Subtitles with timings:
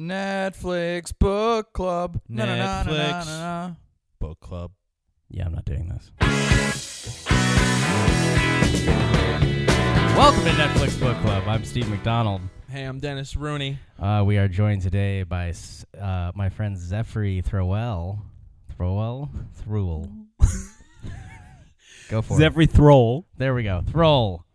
[0.00, 2.18] Netflix book club.
[2.26, 3.26] Na, na, na, na, na, Netflix.
[3.26, 3.74] na, na.
[4.18, 4.72] Book club.
[5.28, 6.10] Yeah, I'm not doing this.
[10.16, 11.44] Welcome to Netflix Book Club.
[11.46, 12.40] I'm Steve McDonald.
[12.68, 13.78] Hey, I'm Dennis Rooney.
[13.98, 18.20] Uh, we are joined today by s- uh, my friend Zephyr Throwell.
[18.76, 19.30] Throwell?
[19.62, 20.08] Threwell.
[22.08, 22.38] Go for it.
[22.38, 23.26] Zephyr Thrall.
[23.36, 23.82] There we go.
[23.86, 24.46] Throwell.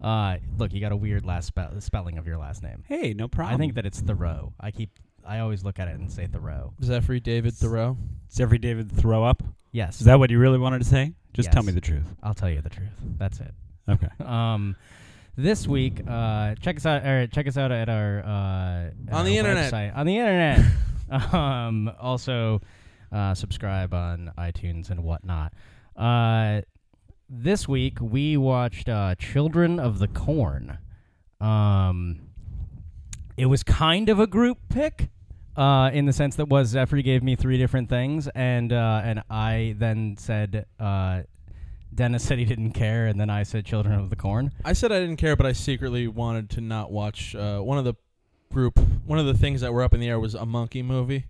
[0.00, 2.84] Uh, look, you got a weird last spe- spelling of your last name.
[2.86, 3.54] Hey, no problem.
[3.54, 4.52] I think that it's Thoreau.
[4.60, 4.90] I keep.
[5.26, 6.72] I always look at it and say Thoreau.
[6.82, 7.96] Zephyr David Thoreau.
[8.30, 9.42] Zephyr David Throw Up.
[9.72, 10.00] Yes.
[10.00, 11.14] Is that what you really wanted to say?
[11.32, 12.06] Just tell me the truth.
[12.22, 12.90] I'll tell you the truth.
[13.18, 13.52] That's it.
[13.88, 14.08] Okay.
[14.24, 14.76] Um,
[15.38, 17.04] this week, uh, check us out.
[17.04, 19.72] Or check us out at our uh, at On the our internet.
[19.72, 19.96] website.
[19.96, 20.60] On the internet.
[21.34, 22.60] um, also,
[23.12, 25.52] uh, subscribe on iTunes and whatnot.
[25.94, 26.62] Uh,
[27.28, 30.78] this week we watched uh, Children of the Corn.
[31.40, 32.20] Um,
[33.36, 35.10] it was kind of a group pick.
[35.56, 39.22] Uh, in the sense that was Zephyr gave me three different things, and uh, and
[39.30, 41.22] I then said uh,
[41.94, 44.52] Dennis said he didn't care, and then I said Children of the Corn.
[44.66, 47.84] I said I didn't care, but I secretly wanted to not watch uh, one of
[47.84, 47.94] the
[48.52, 48.78] group.
[49.06, 51.24] One of the things that were up in the air was a monkey movie.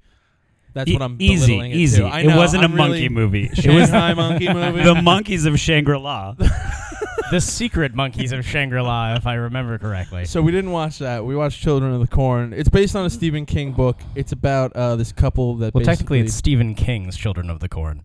[0.77, 1.99] That's E- what I'm easy, belittling it easy.
[2.03, 2.07] to.
[2.07, 3.45] I it wasn't I'm a monkey really- movie.
[3.45, 4.83] It was Shanghai monkey movie.
[4.85, 6.35] the monkeys of Shangri La.
[7.31, 10.27] the Secret Monkeys of Shangri La, if I remember correctly.
[10.27, 11.25] So we didn't watch that.
[11.25, 12.53] We watched Children of the Corn.
[12.53, 13.99] It's based on a Stephen King book.
[14.15, 15.75] It's about uh, this couple that.
[15.75, 18.03] well, technically, it's basically- Stephen King's Children of the Corn.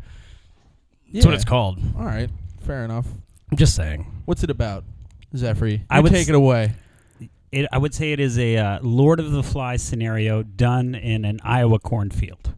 [1.06, 1.14] yeah.
[1.16, 1.78] That's what it's called.
[1.98, 2.30] All right,
[2.62, 3.06] fair enough.
[3.52, 4.06] I'm just saying.
[4.26, 4.86] What's it about,
[5.36, 5.68] Zephyr?
[5.68, 6.72] You I would take s- it away.
[7.52, 11.26] It, I would say it is a uh, Lord of the Flies scenario done in
[11.26, 12.56] an Iowa cornfield.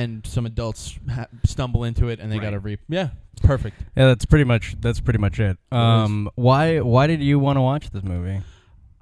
[0.00, 2.44] And some adults ha- stumble into it, and they Right.
[2.44, 2.80] got to reap.
[2.88, 3.10] Yeah,
[3.42, 3.80] perfect.
[3.96, 5.58] Yeah, that's pretty much that's pretty much it.
[5.72, 8.40] Um, why why did you want to watch this movie?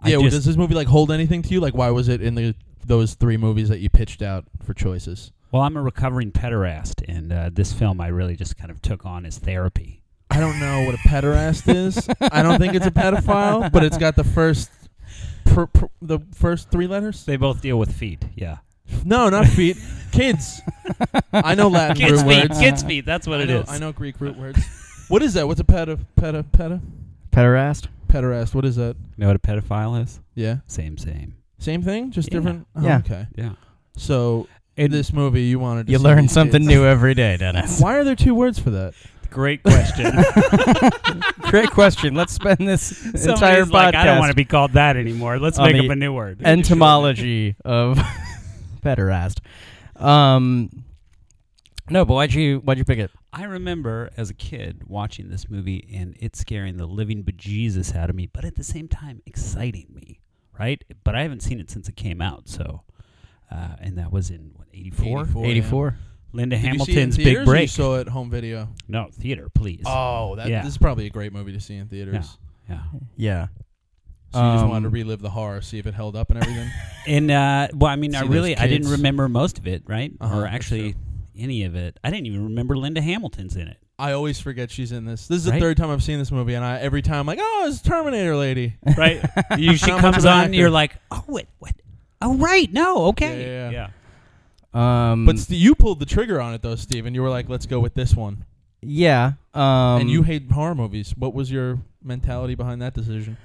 [0.00, 1.60] I yeah, well, just- does this movie like hold anything to you?
[1.60, 2.54] Like, why was it in the
[2.86, 5.32] those three movies that you pitched out for choices?
[5.52, 9.06] Well, I'm a recovering pederast, and uh, this film I really just kind of took
[9.06, 10.02] on as therapy.
[10.30, 12.06] I don't know what a pederast is.
[12.20, 14.70] I don't think it's a pedophile, but it's got the first,
[15.46, 17.24] pr- pr- the first three letters.
[17.24, 18.24] They both deal with feet.
[18.36, 18.58] Yeah.
[19.04, 19.76] No, not feet.
[20.12, 20.60] Kids.
[21.32, 22.48] I know Latin Kids' root feet.
[22.50, 22.58] words.
[22.60, 23.04] Kids' feet.
[23.06, 23.68] That's what I it know, is.
[23.70, 24.58] I know Greek root words.
[25.08, 25.46] What is that?
[25.46, 26.80] What's a peda peda peda
[27.30, 27.86] Pederast.
[28.08, 28.54] pederast?
[28.54, 28.96] What is that?
[28.96, 30.20] You know what a pedophile is?
[30.34, 31.34] Yeah, Same, same.
[31.58, 32.38] same thing, just Yeah.
[32.38, 32.66] different.
[32.76, 32.98] Oh, Yeah.
[32.98, 33.26] Okay.
[33.36, 33.50] Yeah.
[33.96, 36.68] So in this movie, you wanted to You see learn these something kids.
[36.68, 37.80] new every day, Dennis.
[37.80, 38.94] Why are there two words for that?
[39.30, 40.10] great question.
[41.50, 42.14] Great question.
[42.14, 45.38] Let's spend this entire Somebody's podcast like, I don't want to be called that anymore.
[45.38, 46.40] Let's On make the up a new word.
[46.44, 47.98] entomology of
[48.80, 49.40] pederast.
[49.96, 50.84] Um,
[51.90, 53.10] no, but why'd you why'd you pick it?
[53.32, 58.10] I remember as a kid watching this movie and it scaring the living bejesus out
[58.10, 60.20] of me, but at the same time exciting me,
[60.58, 60.82] right?
[61.04, 62.82] But I haven't seen it since it came out, so.
[63.50, 65.26] Uh, and that was in what 84?
[65.42, 65.96] 84, yeah.
[66.34, 67.62] Linda Did you see it in Hamilton's theaters big or break.
[67.62, 68.68] You saw it home video.
[68.88, 69.84] no, theater, please.
[69.86, 70.62] Oh, that Yeah.
[70.62, 72.36] this is probably a great movie to see in theaters.
[72.68, 72.82] yeah.
[73.16, 73.46] Yeah.
[74.32, 76.42] So you just wanted to Um, relive the horror, see if it held up and
[76.42, 76.68] everything.
[77.06, 79.82] And uh, well, I mean, I See those really I didn't remember most of it,
[79.86, 80.12] right?
[80.20, 80.94] Uh-huh, or actually
[81.38, 81.98] any of it.
[82.04, 83.78] I didn't even remember Linda Hamilton's in it.
[83.98, 85.26] I always forget she's in this.
[85.26, 85.60] This is the Right?
[85.60, 88.36] third time I've seen this movie, and I every time I'm like, oh, it's Terminator
[88.36, 88.76] lady.
[88.96, 89.24] Right?
[89.58, 90.54] you, she comes on, actor.
[90.56, 91.46] you're like, oh, what?
[91.60, 91.72] What?
[92.20, 92.70] Oh, right.
[92.72, 93.40] No, okay.
[93.46, 93.88] Yeah, yeah,
[94.74, 95.12] yeah.
[95.12, 97.14] Um, But st- you pulled the trigger on it though, Steven.
[97.14, 98.44] You were like, let's go with this one.
[98.82, 99.32] yeah.
[99.54, 101.14] Um, and you hate horror movies.
[101.16, 103.36] What was your mentality behind that decision?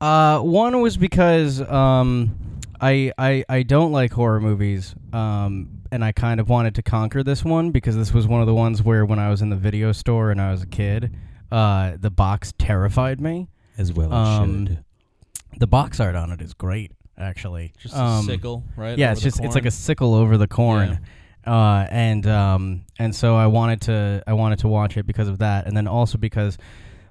[0.00, 2.34] Uh, one was because um,
[2.80, 4.94] I I I don't like horror movies.
[5.12, 8.46] Um, and I kind of wanted to conquer this one because this was one of
[8.46, 11.14] the ones where when I was in the video store and I was a kid,
[11.50, 13.48] uh, the box terrified me.
[13.76, 14.84] As well Um, it should.
[15.58, 17.72] The box art on it is great, actually.
[17.78, 18.96] Just Um, a sickle, right?
[18.96, 21.00] Yeah, over it's the just it's like a sickle over the corn.
[21.44, 21.52] Yeah.
[21.52, 25.38] Uh, and um, and so I wanted to I wanted to watch it because of
[25.38, 26.56] that, and then also because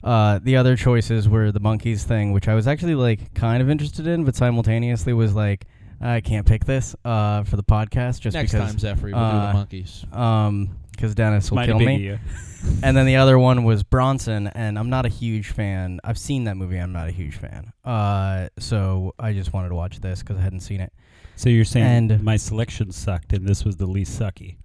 [0.03, 3.69] uh, the other choices were the monkeys thing, which I was actually like kind of
[3.69, 5.65] interested in, but simultaneously was like
[6.01, 9.17] I can't pick this uh, for the podcast just Next because time, Zephyr, we'll do
[9.19, 10.05] uh, the monkeys.
[10.13, 11.95] um because Dennis will Mighty kill big me.
[11.95, 12.19] of you.
[12.83, 16.01] And then the other one was Bronson, and I'm not a huge fan.
[16.03, 16.75] I've seen that movie.
[16.77, 17.71] I'm not a huge fan.
[17.85, 20.91] Uh, so I just wanted to watch this because I hadn't seen it.
[21.37, 24.57] So you're saying And- my selection sucked and this was the least sucky?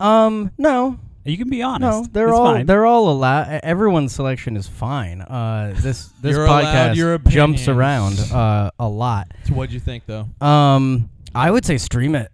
[0.00, 0.98] Um, no,
[1.28, 2.02] You can be honest.
[2.02, 2.66] no, they're It's all fine.
[2.66, 3.60] they're all allowed.
[3.62, 5.20] Everyone's selection is fine.
[5.20, 7.68] Uh, this this You're allowed podcast your jumps opinions.
[7.68, 9.28] around uh a lot.
[9.46, 10.26] So what'd you think though?
[10.40, 12.30] Um, I would say stream it.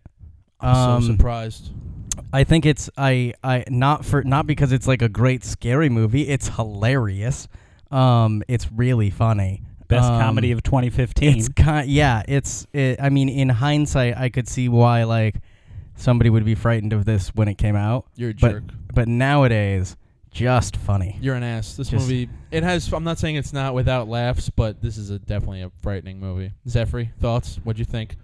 [0.61, 1.71] I'm Um, so surprised.
[2.33, 6.29] I think it's I I not for not because it's like a great scary movie.
[6.29, 7.49] It's hilarious.
[7.91, 9.63] Um, it's really funny.
[9.89, 11.37] best Um, comedy of 2015.
[11.37, 12.23] It's kind, yeah.
[12.27, 12.67] It's.
[12.73, 15.37] It, I mean, in hindsight, I could see why like
[15.97, 18.07] somebody would be frightened of this when it came out.
[18.17, 18.65] You're a But- jerk.
[18.95, 19.97] But nowadays,
[20.31, 21.19] just funny.
[21.21, 21.77] You're an ass.
[21.77, 22.93] This Just- movie, it has.
[22.93, 26.53] I'm not saying it's not without laughs, but this is a definitely a frightening movie.
[26.69, 27.57] Zephyr, thoughts?
[27.65, 28.17] What'd you think?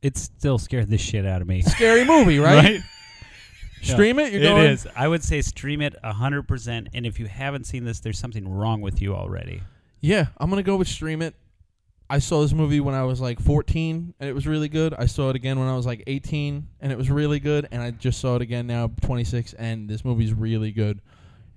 [0.00, 1.60] it still scared the shit out of me.
[1.66, 2.74] Scary movie, right?
[2.74, 2.80] Yeah.
[3.82, 4.32] Stream it.
[4.32, 4.66] You're going.
[4.66, 4.86] is.
[4.94, 6.88] I would say stream it 100%.
[6.94, 9.60] And if you haven't seen this, there's something wrong with you already.
[10.00, 11.34] Yeah, I'm gonna go with stream it.
[12.10, 14.94] I saw this movie when I was like 14, and it was really good.
[14.98, 17.68] I saw it again when I was like 18, and it was really good.
[17.70, 21.00] And I just saw it again now, 26, and this movie's really good.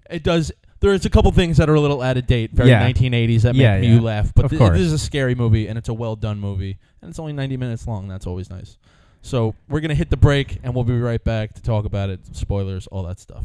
[0.09, 0.51] It does.
[0.81, 2.81] There's a couple things that are a little out of date, very Yeah.
[2.81, 3.93] 1980s that Yeah, make yeah.
[3.95, 4.33] you laugh.
[4.35, 4.71] But Of thi- course.
[4.77, 7.55] this is a scary movie, and it's a well done movie, and it's only 90
[7.55, 8.07] minutes long.
[8.09, 8.77] That's always nice.
[9.21, 12.19] So we're gonna hit the break, and we'll be right back to talk about it.
[12.35, 13.43] Spoilers, all that stuff.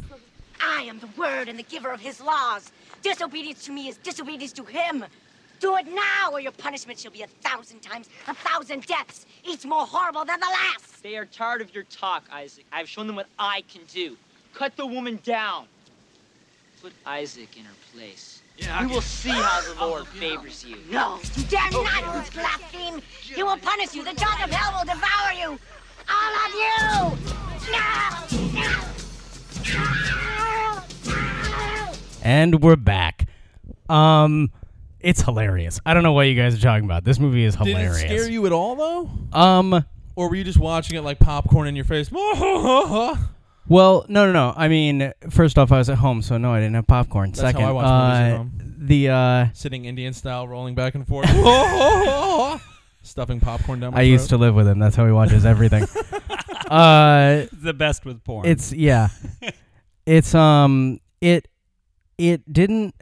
[0.60, 2.72] I am the word and the giver of his laws.
[3.02, 5.04] Disobedience to me is disobedience to him.
[5.60, 9.64] Do it now, or your punishment shall be a thousand times, a thousand deaths, each
[9.64, 11.02] more horrible than the last.
[11.02, 12.64] They are tired of your talk, Isaac.
[12.72, 14.16] I've shown them what I can do.
[14.54, 15.66] Cut the woman down.
[16.82, 18.42] Put Isaac in her place.
[18.80, 20.76] we will see how the Lord favors you.
[20.90, 23.00] No, you dare not blaspheme.
[23.22, 24.04] He will punish you.
[24.04, 25.58] The jaws of hell will devour you.
[26.08, 27.16] All of you.
[27.72, 27.82] No,
[28.52, 28.96] no, no, no.
[32.22, 33.26] And we're back.
[33.88, 34.50] Um,
[35.06, 35.80] it's hilarious.
[35.86, 37.04] I don't know what you guys are talking about.
[37.04, 38.00] This movie is hilarious.
[38.00, 39.38] Did it scare you at all, though?
[39.38, 39.84] Um.
[40.16, 42.10] Or were you just watching it like popcorn in your face?
[43.68, 44.54] Well, no, no, no.
[44.56, 47.30] I mean, first off, I was at home, so no, I didn't have popcorn.
[47.30, 48.74] That's how Second, I watch movies at uh, home.
[48.78, 51.26] the uh, Sitting Indian style, rolling back and forth,
[53.02, 54.78] stuffing popcorn down my I used to live with him.
[54.78, 55.82] That's how he watches everything.
[56.70, 58.46] uh, the best with porn.
[58.46, 59.08] it's yeah,
[60.06, 61.48] it's um, it
[62.18, 62.94] it didn't.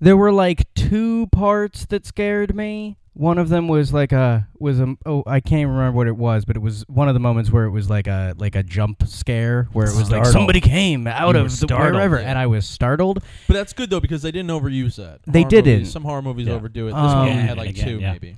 [0.00, 2.96] There were like two parts that scared me.
[3.12, 6.16] One of them was like a was a oh I can't even remember what it
[6.16, 8.62] was, but it was one of the moments where it was like a like a
[8.62, 12.18] jump scare where it was like somebody came out You were of the startled, wherever,
[12.20, 12.28] yeah.
[12.30, 13.22] and I was startled.
[13.46, 15.20] But that's good though because they didn't overuse that.
[15.26, 15.72] They Horror didn't.
[15.80, 16.54] movies- some horror movies Yeah.
[16.54, 16.92] overdo it.
[16.92, 18.12] This Um, one only had like again, two, yeah.
[18.12, 18.36] maybe.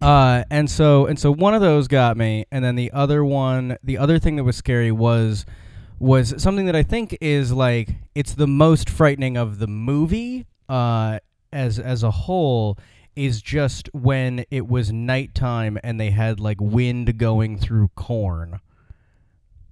[0.00, 3.76] Uh, and so and so one of those got me, and then the other one,
[3.84, 5.44] the other thing that was scary was
[6.00, 11.18] was something that I think is like it's the most frightening of the movie uh,
[11.52, 12.78] as as a whole
[13.16, 18.60] is just when it was nighttime and they had like wind going through corn.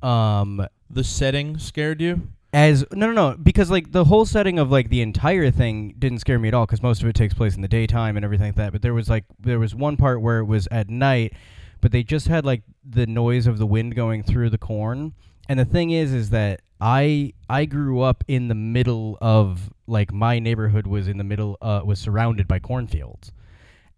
[0.03, 2.29] Um, The setting scared you.
[2.53, 6.21] as no no no because like the whole setting of like the entire thing didn't
[6.21, 8.47] scare me at all because most of it takes place in the daytime and everything
[8.49, 11.33] like that but there was like there was one part where it was at night
[11.81, 15.13] but they just had like the noise of the wind going through the corn
[15.49, 20.13] and the thing is is that i i grew up in the middle of like
[20.13, 23.33] my neighborhood was in the middle uh was surrounded by cornfields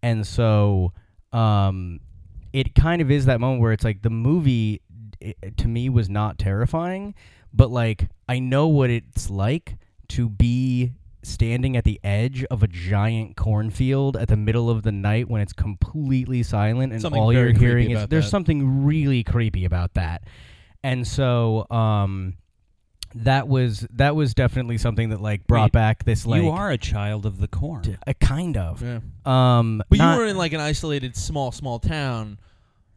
[0.03, 0.93] and so
[1.33, 2.01] um
[2.53, 4.81] it kind of is that moment where it's like the movie
[5.23, 7.15] i to me was not terrifying
[7.53, 9.77] but like I know what it's like
[10.09, 10.93] to be
[11.23, 15.41] standing at the edge of a giant cornfield at the middle of the night when
[15.41, 18.31] it's completely silent and Something all you're hearing is there's that.
[18.31, 20.25] something really creepy about that.
[20.85, 22.35] And so um
[23.15, 26.71] that was that was definitely something that like brought Wait, back this like you are
[26.71, 27.83] a child of the corn.
[27.83, 29.01] d- a kind of Yeah.
[29.25, 32.39] um But not- you were in like an isolated small small town,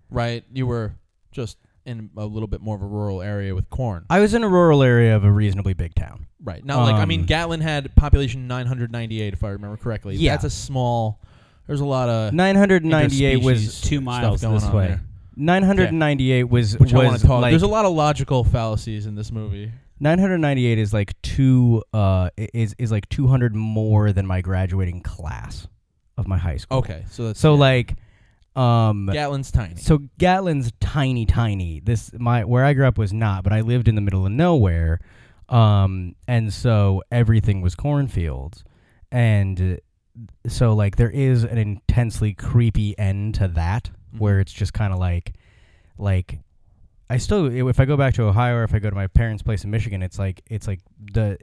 [0.09, 0.43] right?
[0.53, 0.95] You were
[1.31, 4.05] just in a little bit more of a rural area with corn.
[4.09, 6.27] I was in a rural area of a reasonably big town.
[6.43, 6.63] Right.
[6.63, 10.15] Not like I mean Um, Gatlin had population 998 if I remember correctly.
[10.17, 10.33] Yeah.
[10.33, 11.19] That's a small
[11.67, 14.87] There's a lot of 998 was two miles going this on way.
[14.87, 15.01] there,
[15.35, 17.41] 998 was which was I want to talk.
[17.41, 19.71] like There's a lot of logical fallacies in this movie.
[19.99, 25.67] 998 is like two uh i- is is like 200 more than my graduating class
[26.17, 26.79] of my high school.
[26.79, 27.95] Okay, so that's So like
[28.55, 29.75] um Gatlin's tiny.
[29.75, 31.79] so Gatlin's tiny tiny.
[31.79, 34.31] This my where I grew up was not, but I lived in the middle of
[34.31, 34.99] nowhere.
[35.49, 38.63] Um and so everything was cornfields.
[39.11, 44.41] And uh, so like there is an intensely creepy end to that where Mhm.
[44.41, 45.33] it's just kind of like
[45.97, 46.39] like
[47.09, 49.43] I still if I go back to Ohio or if I go to my parents'
[49.43, 50.79] place in Michigan, it's like it's like
[51.13, 51.37] the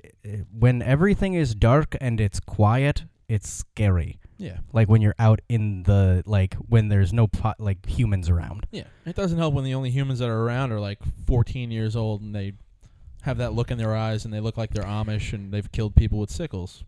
[0.53, 4.19] when everything is dark and it's quiet, it's scary.
[4.39, 4.59] Yeah.
[4.73, 8.67] Like when you're out in the like when there's no po- like humans around.
[8.71, 8.85] Yeah.
[9.05, 12.23] It doesn't help when the only humans that are around are like 14 years old
[12.23, 12.53] and they
[13.23, 15.95] have that look in their eyes and they look like they're Amish and they've killed
[15.97, 16.85] people with sickles.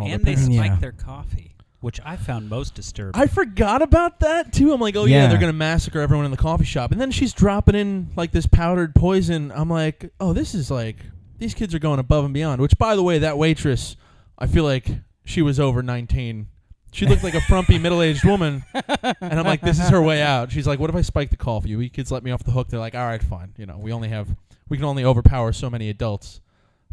[0.00, 0.48] and they parents.
[0.48, 0.64] Yeah.
[0.64, 1.54] spike their coffee,
[1.86, 3.18] which I found most disturbing.
[3.20, 4.72] I forgot about that too.
[4.72, 5.28] I'm like, oh yeah, Yeah.
[5.28, 8.46] they're gonna massacre everyone in the coffee shop, and then she's dropping in like this
[8.46, 9.52] powdered poison.
[9.54, 10.96] I'm like, oh, this is like
[11.38, 12.60] these kids are going above and beyond.
[12.60, 13.94] Which, by the way, that waitress,
[14.36, 14.88] I feel like
[15.24, 16.48] she was over 19
[16.92, 20.50] She looked like a frumpy middle-aged woman, and I'm like, "This is her way out."
[20.50, 21.68] She's like, "What if I spike the coffee?
[21.68, 23.52] You kids let me off the hook." They're like, "All right, fine.
[23.56, 24.34] You know, we only have
[24.68, 26.40] we can only overpower so many adults."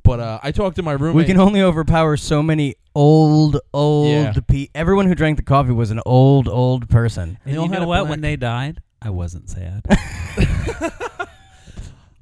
[0.04, 1.16] But uh, I talked to my roommate.
[1.16, 4.34] We can only overpower so many old, old Yeah.
[4.48, 7.38] pe- Everyone who drank the coffee was an old, old person.
[7.46, 8.00] They And all you had know a what?
[8.02, 9.84] black- When they died, I wasn't sad.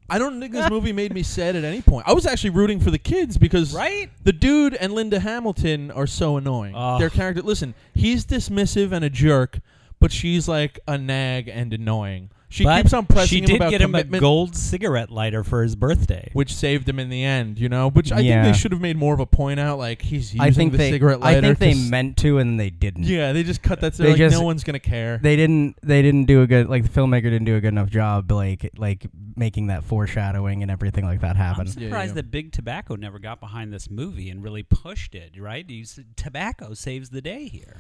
[0.09, 2.05] I don't think this movie made me sad at any point.
[2.05, 4.09] I was actually rooting for the kids because right?
[4.25, 6.75] the dude and Linda Hamilton are so annoying.
[6.75, 6.99] Ugh.
[6.99, 9.59] Their character, listen, he's dismissive and a jerk,
[10.01, 12.29] but she's like a nag and annoying.
[12.51, 15.41] She but keeps on pressing she him did about get him a gold cigarette lighter
[15.43, 16.29] for his birthday.
[16.33, 17.57] which saved him in the end.
[17.57, 18.43] You know, which I Yeah.
[18.43, 19.77] think they should have made more of a point out.
[19.79, 20.91] Like he's using I think the they.
[20.91, 21.37] cigarette lighter.
[21.37, 21.55] I lighter.
[21.55, 23.03] think they s- meant to, and they didn't.
[23.05, 23.93] Yeah, they just cut that.
[23.93, 25.17] They They're like, just- no one's gonna care.
[25.23, 25.77] They didn't.
[25.81, 26.67] They didn't do a good.
[26.67, 28.29] Like the filmmaker didn't do a good enough job.
[28.31, 31.61] Like like making that foreshadowing and everything like that happen.
[31.61, 31.81] I'm happen.
[31.81, 32.15] Yeah, surprised yeah.
[32.15, 35.31] that Big Tobacco never got behind this movie and really pushed it.
[35.39, 35.67] Right?
[35.69, 37.77] You said tobacco saves the day here.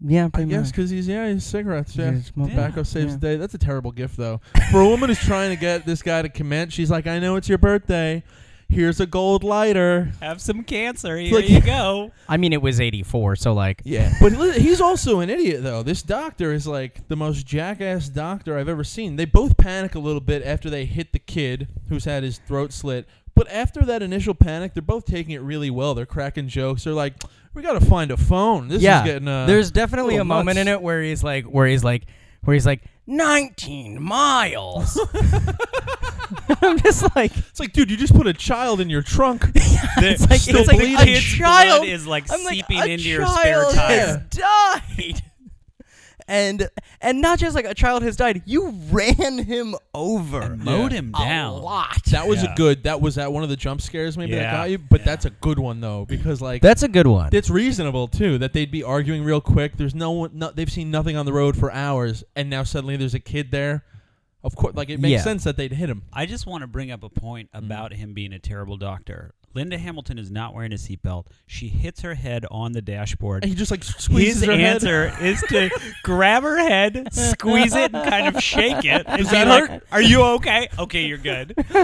[0.00, 0.72] Yeah, I pretty guess much.
[0.72, 1.96] because he's yeah, he's cigarettes.
[1.96, 3.18] Yeah, Yeah, smoke- tobacco saves yeah.
[3.18, 3.36] the day.
[3.36, 4.40] That's a terrible gift though.
[4.70, 7.36] For a woman who's trying to get this guy to commit, she's like, I know
[7.36, 8.22] it's your birthday.
[8.68, 10.10] Here's a gold lighter.
[10.20, 11.16] Have some cancer.
[11.16, 12.10] Here like- you go.
[12.28, 13.80] I mean, it was '84, so like.
[13.84, 15.82] Yeah, but li- he's also an idiot though.
[15.84, 19.14] This doctor is like the most jackass doctor I've ever seen.
[19.16, 22.72] They both panic a little bit after they hit the kid who's had his throat
[22.72, 23.06] slit.
[23.36, 25.94] But after that initial panic, they're both taking it really well.
[25.94, 26.84] They're cracking jokes.
[26.84, 27.22] They're like,
[27.54, 29.28] "We got to find a phone." This yeah, is getting.
[29.28, 32.06] Uh, there's definitely a little moment in it where he's like, where he's like,
[32.42, 34.98] where he's like, 19 miles.
[36.62, 39.44] I'm just like, It's like, dude, you just put a child in your trunk.
[39.54, 40.96] it's like, still it's like bleeding.
[40.96, 44.00] a Kid's child blood is like I'm seeping a into your spare child tire.
[44.00, 45.22] has died.
[46.28, 46.68] And
[47.00, 50.40] and not just like a child has died, you ran him over.
[50.42, 50.98] And mowed Yeah.
[50.98, 51.62] him a down.
[51.62, 52.02] lot.
[52.06, 52.52] That was Yeah.
[52.52, 52.82] a good.
[52.84, 54.52] That was that one of the jump scares maybe that Yeah.
[54.56, 54.78] got you.
[54.78, 55.04] But Yeah.
[55.06, 57.30] that's a good one though because like That's a good one.
[57.32, 59.76] it's reasonable too that they'd be arguing real quick.
[59.76, 60.30] There's no one.
[60.34, 63.50] No, they've seen nothing on the road for hours, and now suddenly there's a kid
[63.52, 63.84] there.
[64.42, 65.22] Of course, like it makes Yeah.
[65.22, 66.02] sense that they'd hit him.
[66.12, 67.58] I just want to bring up a point Mm.
[67.58, 69.32] about him being a terrible doctor.
[69.56, 71.28] Linda Hamilton is not wearing a seatbelt.
[71.46, 73.42] She hits her head on the dashboard.
[73.42, 74.60] And he just like squeezes His her head.
[74.84, 75.70] answer is to
[76.02, 79.06] grab her head, squeeze it, and kind of shake it.
[79.06, 79.82] and Does be that like, hurt?
[79.90, 80.68] Are you okay?
[80.78, 81.54] Okay, you're good.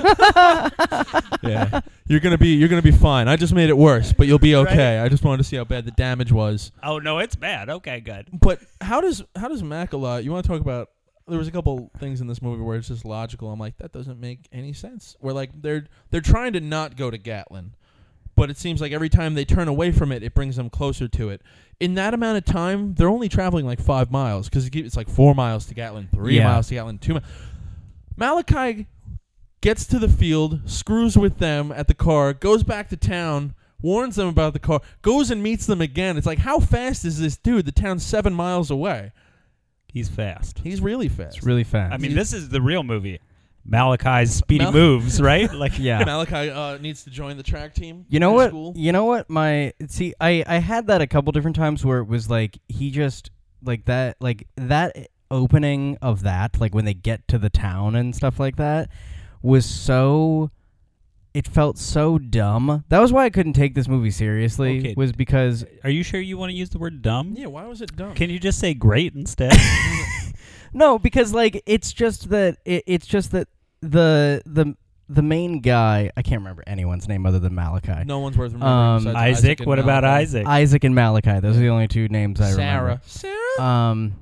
[1.43, 3.27] Yeah, you're gonna be you're gonna be fine.
[3.27, 4.99] I just made it worse, but you'll be okay.
[5.01, 6.71] I just wanted to see how bad the damage was.
[6.83, 7.69] Oh no, it's bad.
[7.69, 8.29] Okay, good.
[8.33, 10.23] But how does how does Macala?
[10.23, 10.91] You want to talk about?
[11.29, 13.51] There was a couple things in this movie where it's just logical.
[13.51, 15.17] I'm like, that doesn't make any sense.
[15.21, 17.75] Where like they're they're trying to not go to Gatlin,
[18.35, 21.07] but it seems like every time they turn away from it, it brings them closer
[21.09, 21.41] to it.
[21.81, 25.35] In that amount of time, they're only traveling like five miles because it's like four
[25.35, 26.45] miles to Gatlin, three Yeah.
[26.49, 27.15] miles to Gatlin, two.
[27.15, 27.25] miles.
[28.17, 28.87] Malachi
[29.61, 34.17] gets to the field, screws with them at the car, goes back to town, warns
[34.17, 36.17] them about the car, goes and meets them again.
[36.17, 37.65] It's like, how fast is this dude?
[37.65, 39.13] The town's seven miles away.
[39.93, 40.59] He's fast.
[40.59, 41.37] He's really fast.
[41.37, 41.93] It's really fast.
[41.93, 43.21] I mean, this is the real movie.
[43.65, 45.53] Malachi's speedy Mal- moves, right?
[45.63, 46.03] Like, yeah.
[46.05, 48.07] Malachi uh, needs to join the track team.
[48.09, 48.49] You know what?
[48.49, 48.73] School.
[48.75, 49.29] You know what?
[49.31, 52.91] My see, I I had that a couple different times where it was like he
[52.91, 53.31] just
[53.63, 58.15] like that like that opening of that like when they get to the town and
[58.15, 58.91] stuff like that
[59.41, 60.51] was so
[61.35, 62.85] it felt so dumb.
[62.89, 64.95] That was why I couldn't take this movie seriously Okay.
[64.97, 67.35] was because are you sure you want to use the word dumb?
[67.37, 68.15] Yeah, why was it dumb?
[68.15, 69.53] Can you just say great instead?
[70.73, 73.49] no, because like it's just that it, it's just that
[73.81, 74.77] the the
[75.09, 78.05] the main guy, I can't remember anyone's name other than Malachi.
[78.07, 78.73] no one's worth remembering.
[78.73, 79.61] Um, besides Isaac.
[79.61, 80.23] and What about Malachi.
[80.23, 80.47] Isaac?
[80.47, 81.41] Isaac and Malachi.
[81.41, 83.01] Those are the only two names I remember.
[83.07, 83.35] Sarah.
[83.59, 83.63] Sarah.
[83.69, 84.13] Um,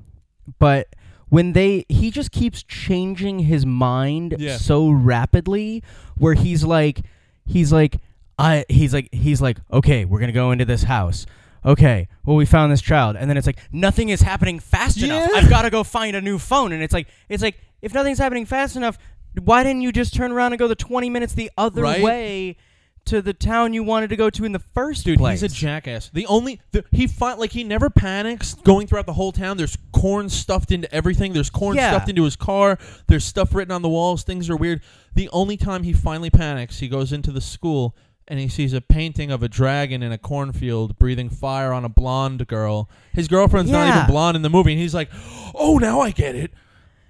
[0.59, 0.87] but
[1.31, 4.57] when they he just keeps changing his mind Yeah.
[4.57, 5.81] so rapidly,
[6.17, 7.01] where he's like,
[7.45, 7.95] he's like,
[8.37, 11.25] I he's like he's like, okay, we're gonna go into this house.
[11.65, 15.29] Okay, well we found this child, and then it's like nothing is happening fast enough.
[15.33, 18.17] I've got to go find a new phone, and it's like it's like if nothing's
[18.17, 18.97] happening fast enough,
[19.41, 22.01] why didn't you just turn around and go the twenty minutes the other Right?
[22.03, 22.57] way?
[23.05, 25.41] To the town you wanted to go to in the first Dude, place.
[25.41, 26.09] he's a jackass.
[26.13, 29.57] The only the, he find like he never panics going throughout the whole town.
[29.57, 31.33] There's corn stuffed into everything.
[31.33, 31.91] There's corn Yeah.
[31.91, 32.77] stuffed into his car.
[33.07, 34.23] There's stuff written on the walls.
[34.23, 34.81] Things are weird.
[35.15, 37.95] The only time he finally panics, he goes into the school
[38.27, 41.89] and he sees a painting of a dragon in a cornfield breathing fire on a
[41.89, 42.87] blonde girl.
[43.13, 43.95] His girlfriend's not Yeah.
[44.03, 45.09] even blonde in the movie, and he's like,
[45.53, 46.53] "Oh, now I get it.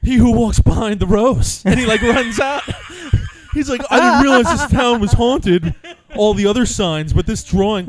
[0.02, 2.64] He who walks behind the rose." And he like runs out.
[3.54, 5.76] He's like, I didn't realize this town was haunted.
[6.16, 7.88] All the other signs, but this drawing.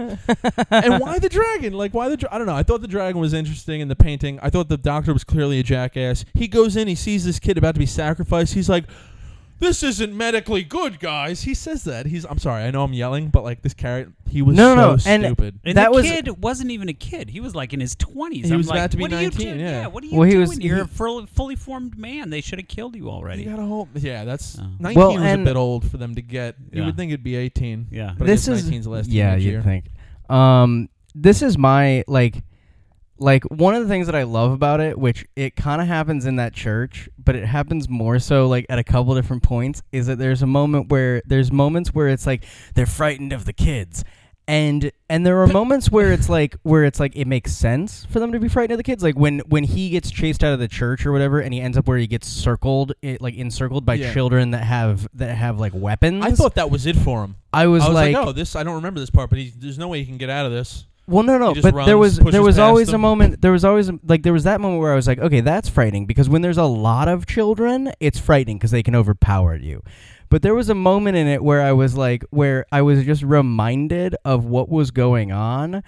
[0.71, 1.73] and why the dragon?
[1.73, 2.17] Like, why the?
[2.17, 2.55] Dra- I don't know.
[2.55, 4.39] I thought the dragon was interesting in the painting.
[4.43, 6.25] I thought the doctor was clearly a jackass.
[6.35, 8.55] He goes in, he sees this kid about to be sacrificed.
[8.55, 8.85] He's like,
[9.63, 11.43] this isn't medically good, guys.
[11.43, 12.07] He says that.
[12.07, 12.25] He's.
[12.27, 12.65] I'm sorry.
[12.65, 15.25] I know I'm yelling, but like this character, he was No, so no, no, and-
[15.25, 15.61] stupid.
[15.65, 17.31] And That the was- kid wasn't even a kid.
[17.31, 18.47] He was like in his twenties.
[18.49, 19.61] He I'm was like, about to be what are 19, you doing?
[19.61, 19.87] yeah.
[19.87, 20.49] What are you Well, he doing?
[20.49, 22.31] was- You're he- a full, fully formed man.
[22.31, 23.45] They should have killed you already.
[23.45, 23.89] You got a whole.
[23.95, 24.67] Yeah, that's Oh.
[24.79, 26.57] 19 Well, was and- a bit old for them to get.
[26.73, 26.87] You Yeah.
[26.87, 27.87] would think it'd be 18.
[27.91, 28.15] Yeah.
[28.19, 29.63] but this I is 19's the last yeah, teenage you'd year.
[29.63, 29.85] think.
[30.31, 32.43] Um, this is my like,
[33.19, 36.27] like one of the things that I love about it, which it kind of happens
[36.27, 40.07] in that church, but it happens more so like at a couple different points, is
[40.07, 44.05] that there's a moment where there's moments where it's like they're frightened of the kids.
[44.49, 48.19] And and there are moments where it's like where it's like it makes sense for
[48.19, 50.59] them to be frightened of the kids, like when when he gets chased out of
[50.59, 53.87] the church or whatever, and he ends up where he gets circled, it, like encircled
[53.87, 54.13] by Yeah.
[54.13, 56.25] children that have that have like weapons.
[56.25, 57.37] I thought that was it for him.
[57.53, 58.57] I was, I was like, like oh, this.
[58.57, 60.51] I don't remember this part, but he, there's no way he can get out of
[60.51, 60.87] this.
[61.13, 63.43] Well, no, no, but there was there was always a moment.
[63.43, 66.07] There was always like there was that moment where I was like, okay, that's frightening
[66.07, 69.83] because when there's a lot of children, it's frightening because they can overpower you.
[70.31, 73.23] But there was a moment in it where I was like, where I was just
[73.23, 75.83] reminded of what was going on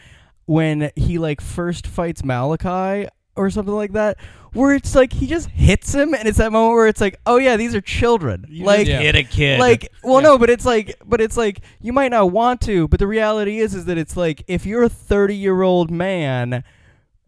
[0.45, 4.17] when he like first fights Malachi or something like that,
[4.53, 7.37] where it's like he just hits him, and it's that moment where it's like, oh
[7.39, 9.01] yeah, these are children, You like Yeah.
[9.01, 9.59] hit a kid.
[9.61, 10.29] like well Yeah.
[10.29, 13.59] no but it's like but it's like you might not want to but the reality
[13.59, 16.63] is is that it's like if you're a 30 year old man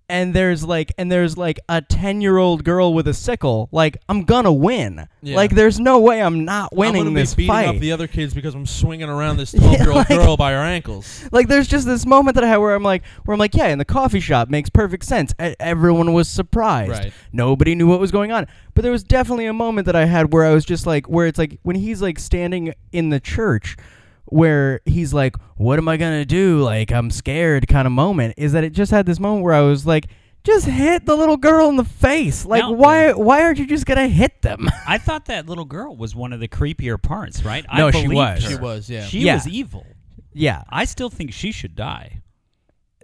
[0.08, 3.96] and there's like and there's like a 10 year old girl with a sickle like
[4.08, 5.34] i'm gonna win Yeah.
[5.34, 7.90] like there's no way i'm not winning I'm gonna this be beating fight up the
[7.90, 11.24] other kids because I'm swinging around this 12 year old like- girl by her ankles.
[11.32, 13.66] like there's just this moment that I had where I'm like where I'm like yeah
[13.68, 17.12] in the coffee shop makes perfect sense E- everyone was surprised Right.
[17.32, 20.32] nobody knew what was going on but there was definitely a moment that I had
[20.32, 23.76] where I was just like where it's like when he's like standing in the church
[24.26, 28.34] where he's like what am I going to do like I'm scared kind of moment
[28.36, 30.06] is that it just had this moment where I was like
[30.44, 32.70] just hit the little girl in the face like No.
[32.72, 36.14] why why aren't you just going to hit them I thought that little girl was
[36.14, 37.64] one of the creepier parts, right?
[37.76, 38.44] No, I she believed was.
[38.44, 38.50] her.
[38.50, 39.04] She was, yeah.
[39.04, 39.34] She Yeah.
[39.34, 39.86] was evil.
[40.32, 42.22] yeah I still think she should die.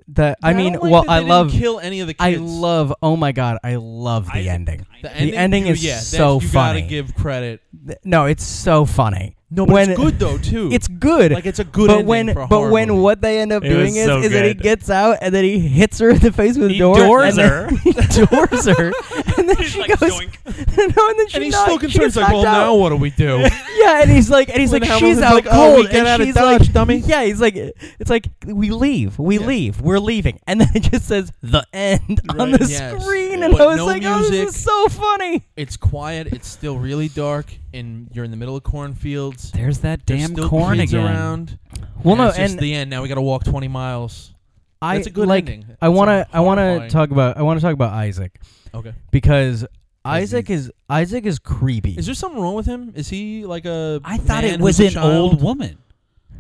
[0.08, 2.16] the I mean don't like well that I they didn't love kill any of the
[2.18, 2.42] I kids.
[2.42, 5.92] love oh my god I love the I- ending the the ending you- is yeah,
[5.92, 6.80] that's- so you funny.
[6.80, 7.60] gotta give credit.
[7.86, 9.36] Th- No, it's so funny.
[9.54, 10.70] No, but When- it's good though too.
[10.72, 11.32] It's good.
[11.32, 13.00] like it's a good but ending when for a but horror when movie.
[13.00, 15.44] what they end up It doing is, so is that he gets out and then
[15.44, 16.96] he hits her in the face with a door.
[16.96, 17.76] doors and then her.
[17.82, 18.92] he doors her.
[19.38, 20.36] And then He's she like, goes "Doink."
[20.96, 22.04] No, and then she and he's knock- still concerned.
[22.04, 22.52] He's like, well, out.
[22.52, 23.38] now what do we do?
[23.76, 25.82] Yeah, and he's like, and he's When like, Hamilton's she's out like, oh, cold, we
[25.84, 26.96] get and out of she's Dodge, like, dummy.
[26.98, 29.46] Yeah, he's like, it's like we leave, we Yeah.
[29.46, 33.02] leave, we're leaving, and then it just says the end on the yes.
[33.02, 34.32] screen, and But I was like, oh, music.
[34.32, 35.42] this is so funny.
[35.56, 36.28] it's quiet.
[36.28, 39.50] It's still really dark, and you're in the middle of cornfields.
[39.52, 41.06] There's that There's damn still corn kids again.
[41.06, 41.58] around.
[42.02, 42.90] Well, no, it's just and the end.
[42.90, 44.34] Now we got to walk 20 miles.
[44.80, 45.48] I That's a good like.
[45.48, 45.76] ending.
[45.80, 46.26] I It's want to.
[46.32, 47.36] I want to horrifying- talk about.
[47.36, 48.40] I want to talk about Isaac
[48.74, 48.92] Okay.
[49.12, 49.64] because
[50.04, 51.92] Isaac is Isaac is creepy.
[51.92, 52.92] Is there something wrong with him?
[52.96, 54.00] Is he like a?
[54.04, 55.78] I thought man it was who's a an old woman.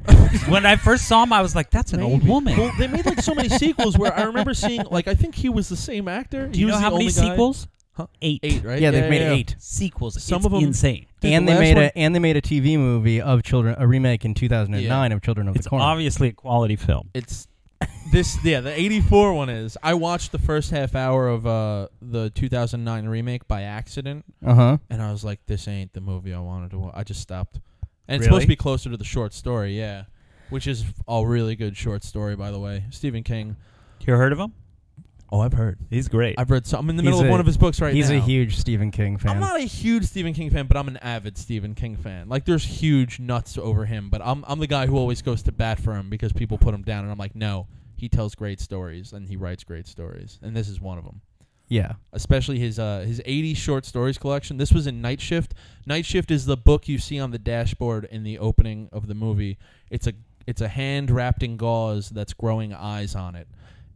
[0.48, 3.06] when I first saw him, I was like, "That's an old woman." Well, they made
[3.06, 6.08] like so many sequels where I remember seeing like I think he was the same
[6.08, 6.48] actor.
[6.48, 7.68] Do he you was know the how many only guy- sequels?
[7.94, 8.06] Huh?
[8.22, 8.40] Eight.
[8.42, 8.80] Eight, right?
[8.80, 9.32] yeah, they've made yeah.
[9.32, 10.22] eight, sequels.
[10.22, 11.06] Some It's of 'em- insane.
[11.20, 13.42] Dude, and the they last made one- a and they made a TV movie of
[13.42, 15.82] children, a remake in 2009 of Children of It's the Corn.
[15.82, 17.10] obviously a quality film.
[17.12, 17.48] It's
[18.12, 18.38] this.
[18.44, 19.76] Yeah, the '84 one is.
[19.82, 24.78] I watched the first half hour of uh the 2009 remake by accident, Uh huh.
[24.88, 27.60] and I was like, "This ain't the movie I wanted to watch." I just stopped.
[28.08, 28.44] And it's supposed Really?
[28.44, 30.04] to be closer to the short story, yeah,
[30.50, 32.84] which is a really good short story, by the way.
[32.90, 33.56] Stephen King.
[34.06, 34.52] You heard of him?
[35.34, 35.78] Oh, I've heard.
[35.88, 36.34] He's great.
[36.38, 36.66] I've read.
[36.66, 37.96] Some, I'm in the He's middle of a- one of his books right now.
[37.96, 38.18] He's now.
[38.18, 39.32] a huge Stephen King fan.
[39.32, 42.28] I'm not a huge Stephen King fan, but I'm an avid Stephen King fan.
[42.28, 45.52] Like, there's huge nuts over him, but I'm I'm the guy who always goes to
[45.52, 47.66] bat for him because people put him down, and I'm like, no,
[47.96, 51.22] he tells great stories and he writes great stories, and this is one of them.
[51.68, 51.92] yeah.
[52.12, 54.58] Especially his uh his 80 short stories collection.
[54.58, 55.54] This was in Night Shift.
[55.86, 59.14] Night Shift is the book you see on the dashboard in the opening of the
[59.14, 59.56] movie.
[59.90, 60.12] It's a
[60.46, 63.48] it's a hand wrapped in gauze that's growing eyes on it,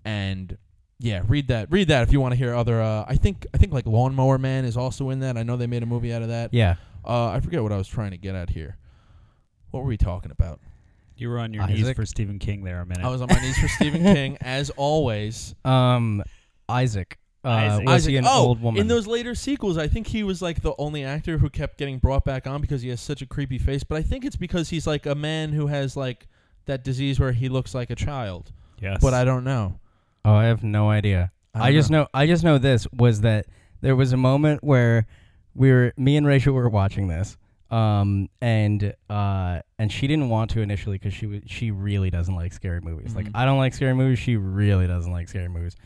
[0.04, 0.56] and
[0.98, 1.70] yeah, read that.
[1.70, 2.80] Read that if you want to hear other.
[2.80, 5.36] Uh, I think I think like Lawnmower Man is also in that.
[5.36, 6.52] I know they made a movie out of that.
[6.52, 6.76] Yeah.
[7.04, 8.76] Uh, I forget what I was trying to get at here.
[9.70, 10.60] What were we talking about?
[11.16, 13.04] you were on your knees for Stephen King there a minute.
[13.04, 15.54] I was on my knees for Stephen King as always.
[15.64, 16.22] Um,
[16.68, 17.18] Isaac.
[17.44, 17.86] Uh, Isaac.
[17.86, 18.80] Was he an oh, old woman?
[18.80, 21.98] in those later sequels, I think he was like the only actor who kept getting
[21.98, 23.84] brought back on because he has such a creepy face.
[23.84, 26.26] But I think it's because he's like a man who has like
[26.66, 28.52] that disease where he looks like a child.
[28.80, 28.98] yes.
[29.00, 29.78] But I don't know.
[30.26, 31.32] Oh, I have no idea.
[31.54, 32.06] I I, just know.
[32.12, 33.46] I just know this was that
[33.80, 35.06] there was a moment where
[35.54, 37.36] we were me and Rachel were watching this,
[37.70, 42.34] um, and uh, and she didn't want to initially because she was she really doesn't
[42.34, 43.14] like scary movies.
[43.14, 43.32] Like Mhm.
[43.34, 44.18] I don't like scary movies.
[44.18, 45.76] She really doesn't like scary movies.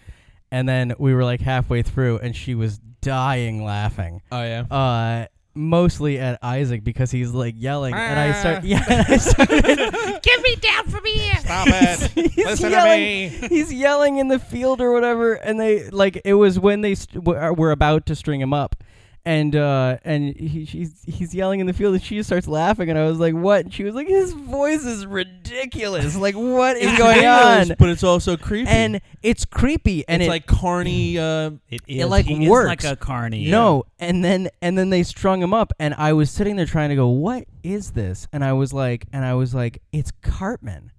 [0.51, 4.23] And then we were like halfway through, and she was dying laughing.
[4.33, 4.63] Oh yeah.
[4.69, 8.61] Uh, mostly at Isaac because he's like yelling, and I start ah.
[8.65, 9.67] yeah, and I started,
[10.23, 11.37] Get me down from here.
[11.39, 12.11] Stop it.
[12.33, 13.29] he's Listen to yelling, me.
[13.49, 17.25] He's yelling in the field or whatever, and they like it was when they st-
[17.25, 18.77] were, uh, were about to string him up,
[19.25, 22.89] and uh and he, he's he's yelling in the field, and she just starts laughing,
[22.89, 26.17] and I was like, "What?" And she was like, "His voice is ridiculous.
[26.17, 28.69] Like, what is going on?" But it's also creepy.
[28.71, 31.19] And it's creepy, and it's it, like carny.
[31.19, 32.85] Uh, It is like, he works.
[32.85, 33.51] is like a carny.
[33.51, 36.89] No, and then and then they strung him up, and I was sitting there trying
[36.89, 40.93] to go, "What is this?" And I was like, and I was like, "It's Cartman."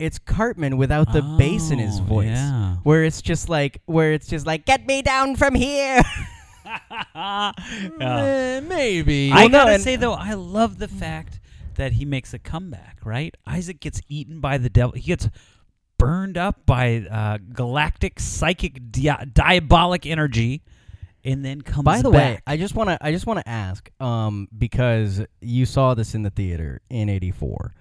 [0.00, 2.74] It's Cartman without the bass in his Oh, voice, yeah.
[2.82, 6.02] where it's just like, where it's just like, "Get me down from here."
[7.14, 7.52] Yeah.
[8.00, 9.30] eh, maybe.
[9.32, 11.40] I Well, gotta and- say though, I love the fact
[11.76, 12.98] that he makes a comeback.
[13.04, 14.92] Right, Isaac gets eaten by the devil.
[14.94, 15.28] He gets
[15.98, 20.62] burned up by uh, galactic psychic dia- diabolic energy,
[21.24, 21.84] and then comes.
[21.84, 21.96] Back.
[21.96, 22.42] By the way, back.
[22.46, 26.22] I just want to, I just want to ask, um, because you saw this in
[26.22, 27.72] the theater in '84,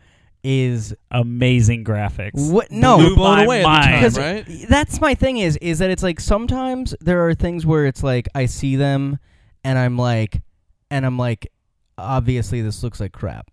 [0.44, 2.52] is amazing graphics.
[2.52, 2.70] what?
[2.72, 3.84] No, we blown my away at the mind.
[3.86, 4.66] time, because right?
[4.70, 8.28] that's my thing is is that it's like sometimes there are things where it's like
[8.36, 9.20] I see them
[9.64, 10.42] and I'm like
[10.92, 11.52] and I'm like
[11.98, 13.50] obviously this looks like crap.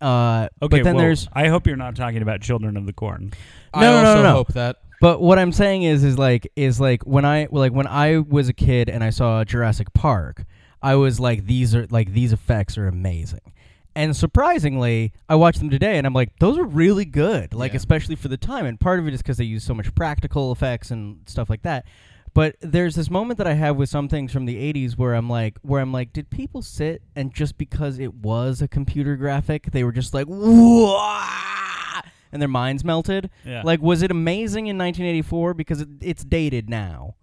[0.00, 2.92] Uh Okay, but then well, there's I hope you're not talking about Children of the
[2.92, 3.32] Corn.
[3.72, 4.32] I No, no, no, also no.
[4.32, 4.76] hope that.
[5.00, 8.48] but what I'm saying is is like is like when I like when I was
[8.48, 10.44] a kid and I saw Jurassic Park,
[10.82, 13.40] I was like these are like these effects are amazing.
[13.96, 17.78] And surprisingly, I watched them today and I'm like those are really good, like Yeah.
[17.78, 20.52] especially for the time and part of it is cuz they use so much practical
[20.52, 21.84] effects and stuff like that.
[22.34, 25.28] But there's this moment that I have with some things from the 80s where I'm
[25.30, 29.70] like where I'm like did people sit and just because it was a computer graphic,
[29.72, 31.00] they were just like Whoa!
[32.32, 33.30] and their minds melted?
[33.46, 33.62] Yeah.
[33.64, 35.54] Like, was it amazing in 1984?
[35.54, 37.14] Because it, it's dated now.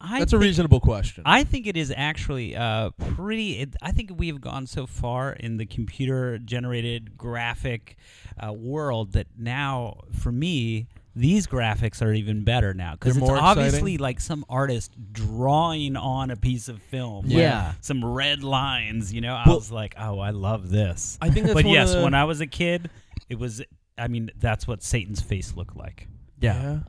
[0.00, 1.22] I That's a reasonable question.
[1.26, 3.60] I think it is actually uh, pretty.
[3.60, 7.96] It, I think we have gone so far in the computer generated graphic
[8.38, 13.30] uh, world that now, for me, these graphics are even better now because They're it's
[13.30, 13.98] more obviously exciting?
[14.02, 17.24] like some artist drawing on a piece of film.
[17.26, 17.38] Yeah.
[17.38, 17.72] Yeah.
[17.80, 19.14] some red lines.
[19.14, 21.16] You know, I Well- was like, oh, I love this.
[21.22, 22.90] I think that's but yes, the- when I was a kid,
[23.30, 23.62] it was.
[23.96, 26.06] I mean, that's what Satan's face looked like.
[26.38, 26.80] Yeah.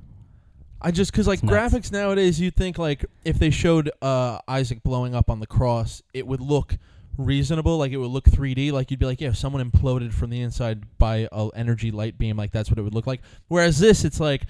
[0.81, 5.15] I just because like graphics nowadays, you'd think like if they showed uh, Isaac blowing
[5.15, 6.77] up on the cross, it would look
[7.17, 7.77] reasonable.
[7.77, 8.71] Like it would look 3D.
[8.71, 12.17] Like you'd be like, yeah, if someone imploded from the inside by a energy light
[12.17, 13.21] beam, like that's what it would look like.
[13.47, 14.43] Whereas this, it's like.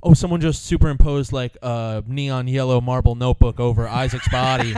[0.00, 4.72] Oh, someone just superimposed like a neon yellow marble notebook over Isaac's body,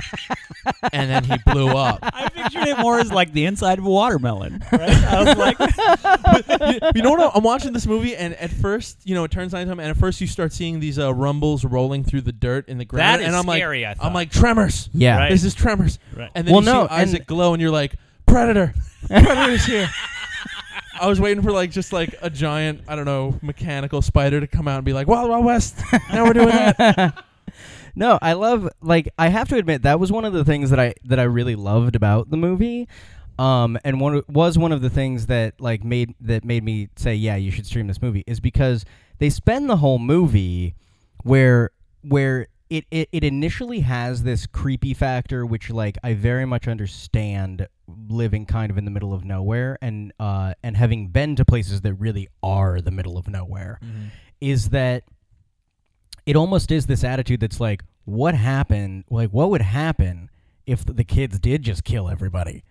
[0.94, 1.98] and then he blew up.
[2.02, 4.64] I pictured it more as like the inside of a watermelon.
[4.72, 4.88] Right?
[4.90, 5.58] I was like,
[6.82, 7.32] you, you know what?
[7.36, 10.22] I'm watching this movie, and at first, you know, it turns nighttime, and at first
[10.22, 13.26] you start seeing these uh, rumbles rolling through the dirt in the ground, That is
[13.26, 14.06] and I'm scary, I like, thought.
[14.06, 14.88] I'm like tremors.
[14.94, 15.18] Yeah.
[15.18, 15.30] Right.
[15.30, 15.98] This is tremors.
[16.16, 16.30] Right.
[16.34, 18.72] And then Well, you no, see Isaac and- glow, and you're like, predator,
[19.06, 19.90] predator's here.
[21.00, 24.46] I was waiting for like just like a giant, I don't know, mechanical spider to
[24.46, 25.80] come out and be like, Wild Wild West.
[26.12, 27.24] Now we're doing that.
[27.96, 30.78] No, I love like I have to admit that was one of the things that
[30.78, 32.88] I that I really loved about the movie.
[33.38, 37.14] Um, and one was one of the things that like made that made me say,
[37.14, 38.84] yeah, you should stream this movie is because
[39.18, 40.74] they spend the whole movie
[41.24, 41.70] where
[42.02, 47.66] where it, it, it initially has this creepy factor which like I very much understand
[48.08, 51.80] living kind of in the middle of nowhere and uh and having been to places
[51.82, 53.80] that really are the middle of nowhere
[54.40, 55.02] is that
[56.26, 60.30] it almost is this attitude that's like what happened like what would happen
[60.66, 62.62] if the kids did just kill everybody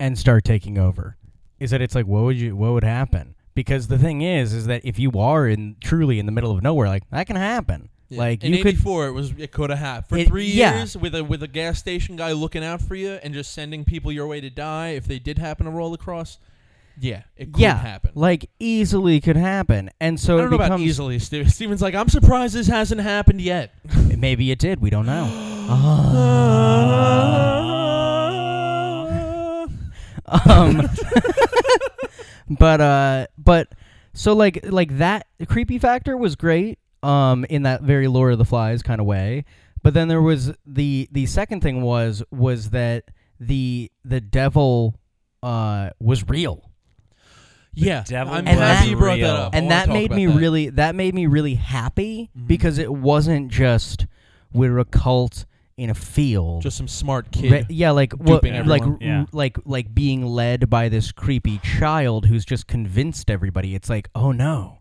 [0.00, 1.16] and start taking over?
[1.58, 3.34] Is that it's like what would you what would happen?
[3.54, 6.62] Because the thing is is that if you are in truly in the middle of
[6.62, 9.78] nowhere like that can happen like in you could '84, it was it could have
[9.78, 10.76] happened for It- three yeah.
[10.78, 13.84] years with a with a gas station guy looking out for you and just sending
[13.84, 16.38] people your way to die if they did happen to roll across.
[17.00, 18.12] Yeah, it could yeah happen.
[18.14, 21.18] like easily could happen and so I don't know about easily.
[21.18, 23.74] Ste- Steven's like, I'm surprised this hasn't happened yet.
[24.16, 25.24] maybe it did we don't know
[30.26, 30.88] um
[32.58, 33.68] but uh but
[34.12, 38.44] so like like that creepy factor was great um in that very lord of the
[38.44, 39.44] flies kind of way
[39.82, 44.98] but then there was the the second thing was was that the the devil
[45.42, 46.70] uh was real
[47.76, 49.52] yeah, devil I'm was happy you brought that up.
[49.54, 50.36] And that made me that.
[50.38, 52.46] really that made me really happy Mhm.
[52.46, 54.06] because it wasn't just
[54.52, 55.44] we're a cult
[55.76, 57.50] in a field just some smart kid.
[57.50, 58.84] Re- yeah, like what, duping like.
[59.00, 59.20] Yeah.
[59.22, 63.74] r- like like being led by this creepy child who's just convinced everybody.
[63.74, 64.78] It's like, oh no,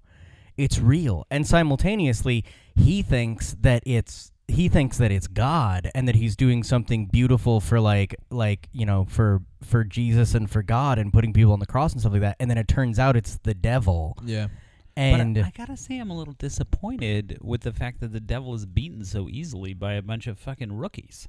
[0.58, 2.44] it's real, and simultaneously
[2.76, 7.60] he thinks that it's he thinks that it's God and that he's doing something beautiful
[7.60, 11.60] for like like you know for for Jesus and for God and putting people on
[11.60, 12.36] the cross and stuff like that.
[12.40, 14.18] And then it turns out it's the devil.
[14.24, 14.48] Yeah.
[14.96, 18.20] And but I, I gotta say, I'm a little disappointed with the fact that the
[18.20, 21.28] devil is beaten so easily by a bunch of fucking rookies,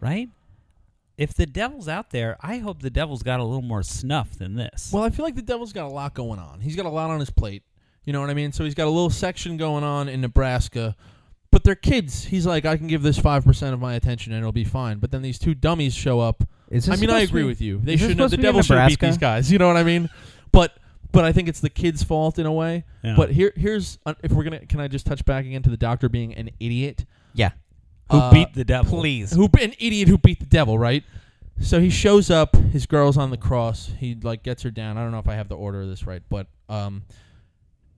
[0.00, 0.28] right?
[1.16, 4.56] If the devil's out there, I hope the devil's got a little more snuff than
[4.56, 4.90] this.
[4.92, 6.60] Well, I feel like the devil's got a lot going on.
[6.60, 7.62] He's got a lot on his plate.
[8.06, 8.52] You know what I mean?
[8.52, 10.96] So he's got a little section going on in Nebraska,
[11.50, 12.24] but they're kids.
[12.24, 14.98] He's like, I can give this five percent of my attention and it'll be fine.
[14.98, 16.42] But then these two dummies show up.
[16.70, 17.80] is I mean, I agree be- with you.
[17.82, 18.20] They shouldn't.
[18.20, 19.50] have supposed The to devil should beat these guys.
[19.52, 20.08] You know what I mean?
[20.52, 20.78] But
[21.12, 22.84] but I think it's the kid's fault in a way.
[23.02, 23.14] Yeah.
[23.16, 25.76] But here here's uh, if we're gonna can I just touch back again to the
[25.76, 27.04] doctor being an idiot?
[27.34, 27.50] Yeah.
[28.12, 29.00] Who Uh, beat the devil?
[29.00, 29.32] Please.
[29.32, 31.02] who an idiot who beat the devil, right?
[31.60, 33.90] So he shows up, his girl's on the cross.
[33.98, 34.96] He like gets her down.
[34.98, 37.02] I don't know if I have the order of this right, but um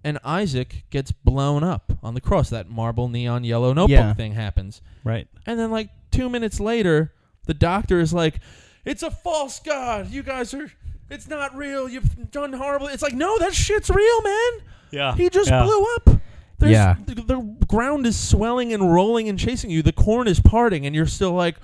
[0.05, 2.51] and Isaac gets blown up on the cross.
[2.51, 4.15] That marble neon yellow notebook Yeah.
[4.15, 4.81] thing happens.
[5.05, 5.27] Right.
[5.47, 7.13] And then like 2 minutes later,
[7.47, 8.41] the doctor is like,
[8.85, 10.11] "It's a false god.
[10.11, 10.71] You guys are
[11.11, 11.89] it's not real.
[11.89, 14.53] You've done horrible." It's like, "No, that shit's real, man."
[14.91, 15.15] Yeah.
[15.15, 15.63] He just yeah.
[15.65, 16.21] blew up.
[16.59, 16.97] There's, Yeah.
[17.05, 19.83] The, the ground is swelling and rolling and chasing you.
[19.83, 21.57] The corn is parting, and you're still like,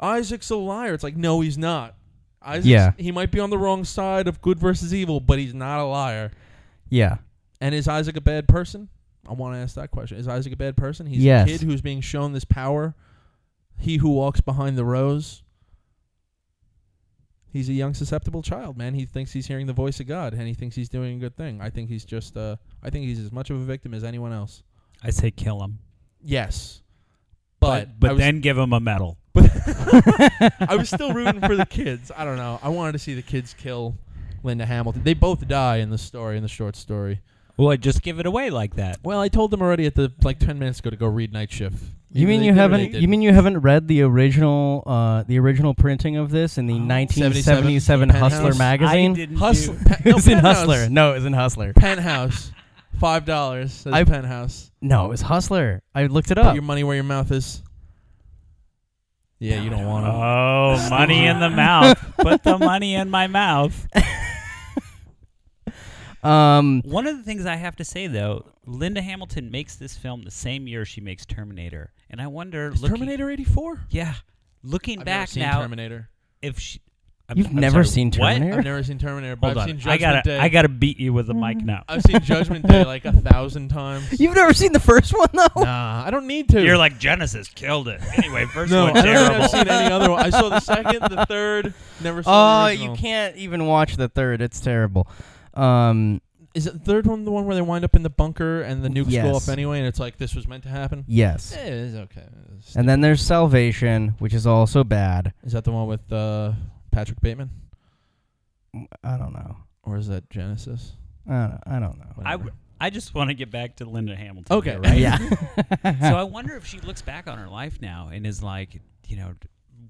[0.00, 0.94] Isaac's a liar.
[0.94, 1.94] It's like, no, he's not.
[2.42, 2.92] Isaac's, Yeah.
[2.98, 5.84] He might be on the wrong side of good versus evil, but he's not a
[5.84, 6.32] liar.
[6.88, 7.18] Yeah.
[7.62, 8.88] And is Isaac a bad person?
[9.28, 10.18] I want to ask that question.
[10.18, 11.06] Is Isaac a bad person?
[11.06, 11.48] He's Yes.
[11.48, 12.96] a kid who's being shown this power.
[13.78, 15.44] He who walks behind the rose.
[17.52, 18.94] He's a young, susceptible child, man.
[18.94, 21.36] He thinks he's hearing the voice of God, and he thinks he's doing a good
[21.36, 21.60] thing.
[21.60, 24.32] I think he's just, uh, I think he's as much of a victim as anyone
[24.32, 24.64] else.
[25.00, 25.78] I say kill him,
[26.24, 26.82] Yes,
[27.60, 29.18] but but I was, then give him a medal.
[29.36, 32.10] I was still rooting for the kids.
[32.16, 32.58] I don't know.
[32.60, 33.96] I wanted to see the kids kill
[34.42, 35.02] Linda Hamilton.
[35.04, 37.20] They both die in the story, in the short story.
[37.56, 38.98] Well, I just give it away like that.
[39.04, 41.52] Well, I told them already at the like ten minutes ago to go read Night
[41.52, 41.76] Shift.
[42.14, 42.80] You Either mean they you did or they haven't?
[42.80, 43.10] You didn't.
[43.10, 47.80] mean you haven't read the original, uh, the original printing of this in the 1977
[47.80, 48.58] 77 Hustler Penthouse?
[48.58, 49.12] magazine?
[49.12, 49.74] I didn't Hustle?
[49.74, 50.56] do- Pe- it no, was in Penthouse.
[50.58, 50.88] Hustler.
[50.90, 51.72] No, it was in Hustler.
[51.74, 52.52] Penthouse,
[53.00, 53.72] five dollars.
[53.72, 54.70] Says I- Penthouse.
[54.82, 55.82] No, it was Hustler.
[55.94, 56.54] I looked it Put up.
[56.54, 57.62] your money where your mouth is.
[59.38, 60.10] Yeah, you don't want to.
[60.12, 61.98] Oh, money in the mouth.
[62.18, 63.86] Put the money in my mouth.
[66.22, 70.22] Um, One of the things I have to say though, Linda Hamilton makes this film
[70.22, 73.80] the same year she makes Terminator, and I wonder, Is looking, Terminator eighty four?
[73.90, 74.14] yeah,
[74.62, 76.08] looking I've back never seen now, Terminator.
[76.40, 76.80] if she,
[77.28, 78.34] I'm, You've I'm never sorry, seen what?
[78.34, 78.58] Terminator?
[78.58, 80.38] I've never seen Terminator, but Hold I've on, seen I Judgment gotta, Day.
[80.38, 81.82] I gotta beat you with the mic now.
[81.88, 84.20] I've seen Judgment Day like a thousand times.
[84.20, 85.62] you've never seen the first one though.
[85.62, 86.62] Nah, I don't need to.
[86.62, 88.00] You're like Genisys killed it.
[88.18, 89.42] Anyway, first no, one I don't think terrible.
[89.44, 90.20] I've seen any other one.
[90.24, 91.74] I saw the second, the third.
[92.02, 94.40] Never saw Oh, the you can't even watch the third.
[94.42, 95.08] It's terrible.
[95.54, 96.20] Um,
[96.54, 98.82] Is it the third one the one where they wind up in the bunker and
[98.84, 99.34] the nukes go Yes.
[99.34, 101.04] off anyway, and it's like this was meant to happen?
[101.08, 101.54] yes.
[101.56, 102.24] Eh, it's okay.
[102.58, 105.32] It's And then there's Salvation, which is also bad.
[105.44, 106.52] is that the one with uh,
[106.90, 107.50] Patrick Bateman,
[109.04, 109.56] I don't know.
[109.82, 110.92] or is that Genisys?
[111.28, 112.06] I don't, I don't know.
[112.24, 112.38] I, Whatever.
[112.44, 114.56] w- I just want to get back to Linda Hamilton.
[114.56, 114.70] Okay.
[114.72, 114.98] here, right?
[114.98, 115.18] yeah.
[116.10, 119.16] so I wonder if she looks back on her life now and is like, you
[119.16, 119.34] know,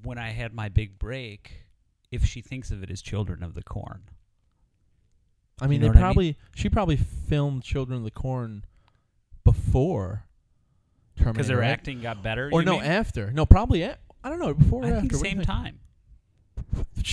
[0.03, 1.53] when I had my big break,
[2.11, 4.03] if she thinks of it as Children of the Corn.
[5.63, 6.03] I mean, know they what I mean?
[6.03, 8.65] probably she probably filmed Children of the Corn
[9.45, 10.25] before
[11.17, 11.71] Terminator, Because her right?
[11.71, 12.51] acting got better.
[12.53, 12.85] or you no mean?
[12.85, 13.31] after.
[13.33, 15.01] No, probably a- I don't know before or I after.
[15.01, 15.79] think What same time.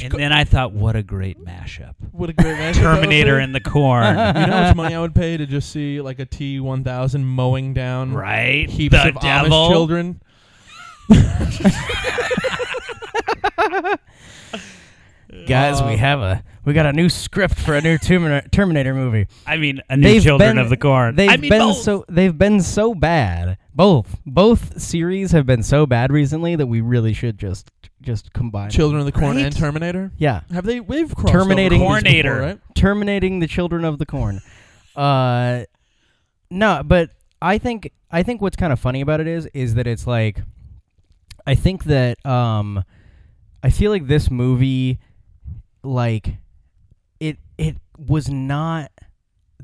[0.04, 1.96] And then I thought, what a great mashup.
[2.12, 4.04] what a great would Terminator and the Corn.
[4.06, 6.84] You know how much money I would pay to just see like a T one
[6.84, 8.70] thousand mowing down right?
[8.70, 9.50] heaps the of devil.
[9.50, 10.22] Amish children.
[15.48, 18.94] Guys, Uh, we have a we got a new script for a new Terminator, Terminator
[18.96, 19.28] movie.
[19.46, 21.16] I mean, a new Children been, of the Corn.
[21.16, 21.78] They've I mean, been both.
[21.78, 23.58] so they've been so bad.
[23.74, 27.70] Both both series have been so bad recently that we really should just
[28.02, 28.70] just combine.
[28.70, 28.72] them.
[28.72, 29.46] Children of the Corn Right?
[29.46, 30.12] and Terminator.
[30.18, 30.80] Yeah, Have they?
[30.80, 32.60] We've crossed Terminating- over movies before, right?
[32.76, 34.40] terminating the children of the corn.
[34.96, 35.64] Uh,
[36.50, 37.12] no, but
[37.42, 40.42] I think I think what's kind of funny about it is is that it's like
[41.46, 42.84] I think that um
[43.64, 45.00] I feel like this movie
[45.84, 46.38] like
[47.20, 48.92] it it was not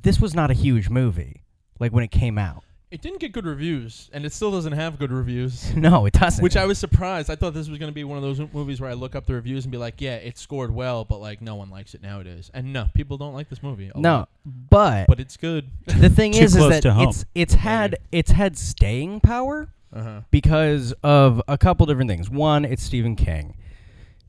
[0.01, 1.43] this was not a huge movie
[1.79, 2.63] like when it came out.
[2.91, 5.73] It didn't get good reviews, and it still doesn't have good reviews.
[5.75, 6.41] No, it doesn't.
[6.41, 7.29] Which I was surprised.
[7.29, 9.25] I thought this was going to be one of those movies where I look up
[9.25, 12.01] the reviews and be like, "Yeah, it scored well, but like no one likes it
[12.01, 13.91] nowadays." And no, people don't like this movie.
[13.93, 14.29] a no, lot.
[14.45, 15.69] but, but it's good.
[15.87, 19.67] the thing is is that it's it's had it's had staying power.
[19.91, 20.21] uh huh.
[20.31, 22.29] because of a couple different things.
[22.29, 23.57] One, it's Stephen King.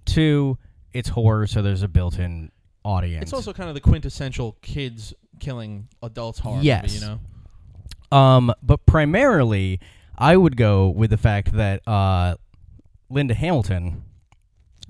[0.07, 0.59] Two,
[0.97, 2.51] it's horror, so there's a built-in
[2.85, 3.23] audience.
[3.23, 6.83] It's also kind of the quintessential kids killing adults horror Yes.
[6.85, 7.19] movie, you
[8.13, 8.17] know.
[8.17, 9.81] um, but primarily,
[10.17, 12.37] I would go with the fact that uh,
[13.11, 14.03] Linda Hamilton,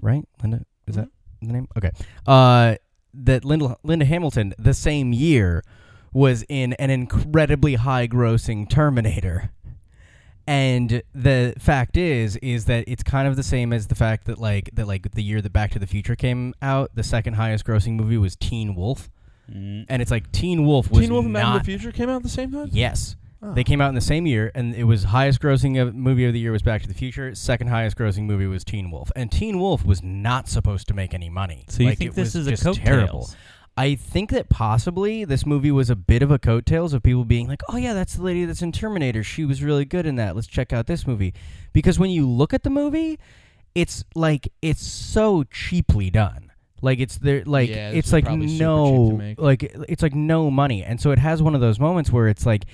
[0.01, 0.25] right?
[0.42, 1.09] Linda is that
[1.42, 1.69] the name?
[1.77, 1.90] Okay.
[2.27, 2.77] Uh,
[3.14, 5.62] that Linda Linda Hamilton the same year
[6.12, 9.51] was in an incredibly high grossing Terminator.
[10.46, 14.38] And the fact is, is that it's kind of the same as the fact that
[14.38, 17.64] like that like the year that Back to the Future came out, the second highest
[17.64, 19.11] grossing movie was Teen Wolf,
[19.52, 19.87] Mm.
[19.88, 22.16] and it's like Teen Wolf was Teen Wolf and Back to the Future came out
[22.16, 22.68] at the same time.
[22.72, 23.14] Yes.
[23.42, 23.52] Oh.
[23.54, 26.32] They came out in the same year, and it was highest grossing of- movie of
[26.32, 27.32] the year was Back to the Future.
[27.35, 31.14] Second highest grossing movie was Teen Wolf, and Teen Wolf was not supposed to make
[31.14, 31.64] any money.
[31.68, 32.85] So you Like, think it this was is a just coattails?
[32.87, 33.28] terrible?
[33.77, 37.47] I think that possibly this movie was a bit of a coattails of people being
[37.47, 39.23] like, "Oh yeah, that's the lady that's in Terminator.
[39.23, 40.35] She was really good in that.
[40.35, 41.35] Let's check out this movie."
[41.73, 43.19] Because when you look at the movie,
[43.75, 46.51] it's like it's so cheaply done.
[46.83, 48.65] Like it's there, like Yeah, it's like probably super cheap
[49.19, 52.11] to no, like it's like no money, and so it has one of those moments
[52.11, 52.65] where it's like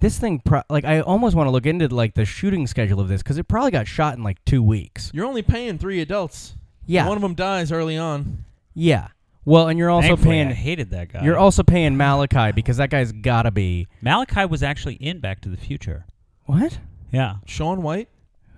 [0.00, 0.40] this thing.
[0.40, 3.38] Pro- like I almost want to look into like the shooting schedule of this because
[3.38, 5.10] it probably got shot in like two weeks.
[5.14, 6.54] You're only paying three adults.
[6.86, 8.44] Yeah, One of them dies early on.
[8.74, 9.08] yeah.
[9.44, 10.48] Well, and you're also Thankfully, paying.
[10.48, 11.22] I hated that guy.
[11.24, 15.48] You're also paying Malachi because that guy's gotta be Malachi was actually in Back to
[15.48, 16.06] the Future.
[16.46, 16.78] what?
[17.12, 17.36] Yeah.
[17.46, 18.08] Shaun White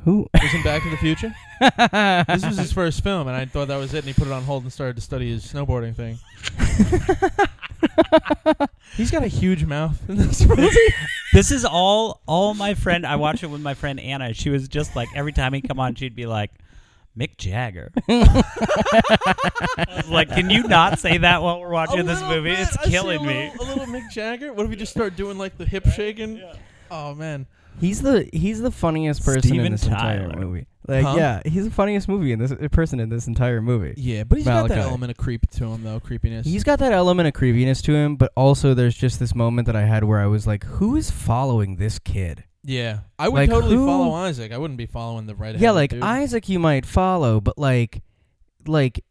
[0.04, 0.28] Who?
[0.32, 1.34] was in Back to the Future.
[2.28, 3.98] this was his first film, and I thought that was it.
[3.98, 6.18] And he put it on hold and started to study his snowboarding thing.
[8.96, 10.68] He's got a huge mouth in this movie.
[11.32, 13.04] This is all all my friend.
[13.04, 14.32] I watched it with my friend Anna.
[14.32, 16.50] She was just like every time he'd come on, she'd be like,
[17.18, 22.20] "Mick Jagger." I was like, "Can you not say that while we're watching A this
[22.20, 22.50] little movie?
[22.50, 22.60] bit.
[22.60, 24.52] It's I see killing a me." little, A little Mick Jagger.
[24.52, 26.42] What if we just start doing like the hip shaking?
[26.90, 27.46] Oh man.
[27.78, 30.40] He's the he's the funniest person in Steven this entire Tyler.
[30.40, 30.66] movie.
[30.88, 31.14] Like, Huh?
[31.18, 33.92] yeah, he's the funniest movie in this uh, person in this entire movie.
[33.98, 34.88] Yeah, but he's got that Malachi.
[34.88, 35.98] element of creep to him, though.
[36.00, 36.46] Creepiness.
[36.46, 39.74] He's got that element of creepiness to him, but also there's just this moment that
[39.76, 42.98] I had where I was like, "Who is following this kid?" Yeah.
[43.18, 44.52] I would Like, totally who- follow Isaac.
[44.52, 45.56] I wouldn't be following the right.
[45.56, 46.02] yeah, like dude.
[46.02, 48.02] Isaac, you might follow, but like,
[48.66, 49.02] like,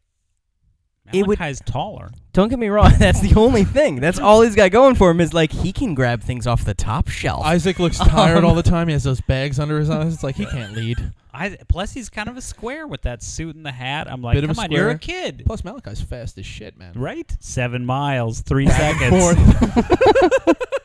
[1.12, 2.10] It would- Malachi's taller.
[2.32, 2.92] don't get me wrong.
[2.98, 3.96] That's the only thing.
[4.00, 6.74] That's all he's got going for him is like he can grab things off the
[6.74, 7.44] top shelf.
[7.44, 8.88] Isaac looks tired Um, all the time.
[8.88, 10.12] He has those bags under his eyes.
[10.14, 11.12] It's like he can't lead.
[11.38, 14.10] I, plus, he's kind of a square with that suit and the hat.
[14.10, 16.78] I'm like, Bit of a come on, you're a kid, Plus, Malachi's fast as shit,
[16.78, 16.94] man.
[16.96, 17.30] right?
[17.40, 19.10] Seven miles, three seconds.
[19.10, 20.56] forth.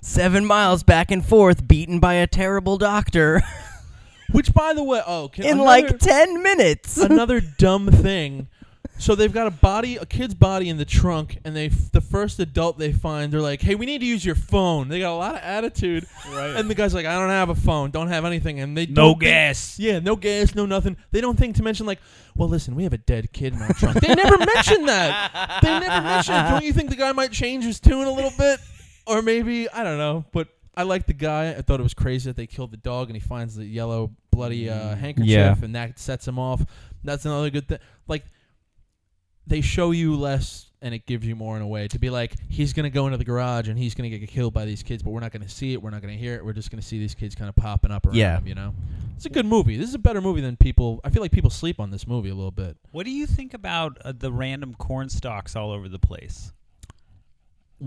[0.00, 3.42] Seven miles back and forth, beaten by a terrible doctor
[4.32, 6.96] Which, by the way, oh, can, in another, like ten minutes.
[6.96, 8.48] another dumb thing.
[8.96, 12.38] So they've got a body, a kid's body in the trunk, and they the first
[12.38, 15.16] adult they find, they're like, "Hey, we need to use your phone." They got a
[15.18, 16.54] lot of attitude, Right.
[16.56, 19.14] and the guy's like, "I don't have a phone, don't have anything," and they no
[19.14, 19.78] gas.
[19.80, 20.96] Yeah, no gas, no nothing.
[21.10, 21.98] They don't think to mention like,
[22.36, 24.00] well, listen, we have a dead kid in our trunk.
[24.00, 25.58] they never mention that.
[25.62, 26.34] They never mention.
[26.34, 28.60] Don't you think the guy might change his tune a little bit,
[29.06, 30.24] or maybe I don't know.
[30.32, 31.50] But I like the guy.
[31.50, 34.10] I thought it was crazy that they killed the dog, and he finds the yellow
[34.30, 35.54] bloody uh, handkerchief, Yeah.
[35.62, 36.64] and that sets him off.
[37.04, 37.78] That's another good thing.
[38.08, 38.24] Like
[39.46, 40.70] they show you less.
[40.82, 43.16] And it gives you more in a way to be like he's gonna go into
[43.16, 45.72] the garage and he's gonna get killed by these kids, but we're not gonna see
[45.72, 47.90] it, we're not gonna hear it, we're just gonna see these kids kind of popping
[47.90, 48.36] up around Yeah.
[48.36, 48.74] him, you know.
[49.16, 49.78] It's a good movie.
[49.78, 51.00] This is a better movie than people.
[51.02, 52.76] I feel like people sleep on this movie a little bit.
[52.92, 56.52] What do you think about uh, the random corn stalks all over the place?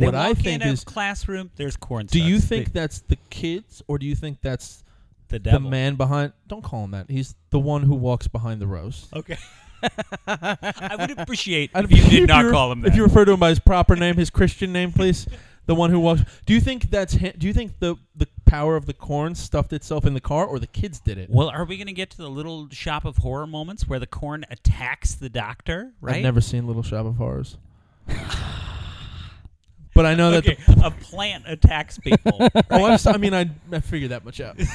[0.05, 1.51] What I think in a is, classroom.
[1.55, 2.05] There's corn.
[2.05, 4.83] do you think They- that's the kids or do you think that's
[5.29, 6.33] the the man behind?
[6.47, 7.10] Don't call him that.
[7.10, 9.13] He's the one who walks behind the roast.
[9.13, 9.38] Okay.
[10.27, 12.89] I would appreciate I'd if you did if not call him that.
[12.89, 15.27] If you refer to him by his proper name, his Christian name, please.
[15.67, 16.21] The one who walks.
[16.45, 17.33] Do you think that's him?
[17.38, 20.60] Do you think the the power of the corn stuffed itself in the car, or
[20.60, 21.29] the kids did it?
[21.29, 24.07] well, are we going to get to the little shop of horror moments where the
[24.07, 25.91] corn attacks the doctor?
[25.99, 26.15] Right.
[26.15, 27.57] I've never seen Little Shop of Horrors.
[29.97, 30.47] but I know that.
[30.47, 32.38] Okay, The, a plant attacks people,
[32.71, 34.57] oh, I'm, si mean, I I figured that much out.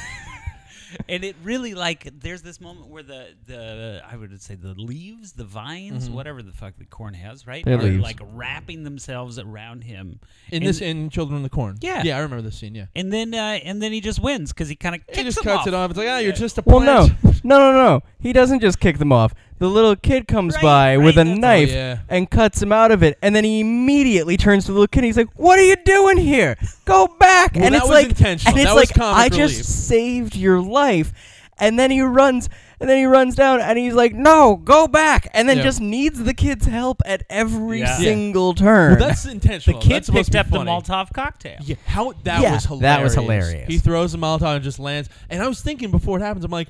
[1.09, 5.31] and it really like there's this moment where the the I would say the leaves,
[5.31, 6.13] the vines, Mhm.
[6.13, 8.03] whatever the fuck the corn has, right, They're are leaves.
[8.03, 10.19] like wrapping themselves around him.
[10.51, 11.77] In And- this, in Children in the Corn.
[11.81, 12.03] Yeah.
[12.03, 12.75] yeah, I remember this scene.
[12.75, 15.41] Yeah, And then uh, and then he just wins because he kind of he just
[15.41, 15.89] cuts it off.
[15.89, 17.07] It's like, ah, you're just a Well, no,
[17.43, 18.01] no, no, no.
[18.19, 19.33] He doesn't just kick them off.
[19.63, 21.97] The little kid comes Right, by right, with a that's- knife Oh, yeah.
[22.09, 24.99] and cuts him out of it, and then he immediately turns to the little kid.
[24.99, 26.57] and He's like, "What are you doing here?
[26.83, 28.51] Go back!" Well, and that it's was like, intentional.
[28.51, 31.13] and it's That was like, comic I just saved your life.
[31.59, 32.49] And then he runs,
[32.81, 35.63] and then he runs down, and he's like, "No, go back!" And then Yeah.
[35.63, 37.85] just needs the kid's help at every Yeah.
[37.85, 37.97] Yeah.
[37.99, 38.99] single turn.
[38.99, 39.79] Well, that's The intentional.
[39.79, 40.71] kid That's supposed picked to be up the funny.
[40.71, 41.59] Molotov cocktail.
[41.63, 42.81] Yeah, how that Yeah, was hilarious.
[42.81, 43.67] that was hilarious.
[43.69, 45.07] He throws the Molotov and just lands.
[45.29, 46.67] And I was thinking before it happens, I'm like,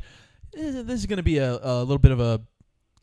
[0.55, 2.39] eh, this is going to be a, a little bit of a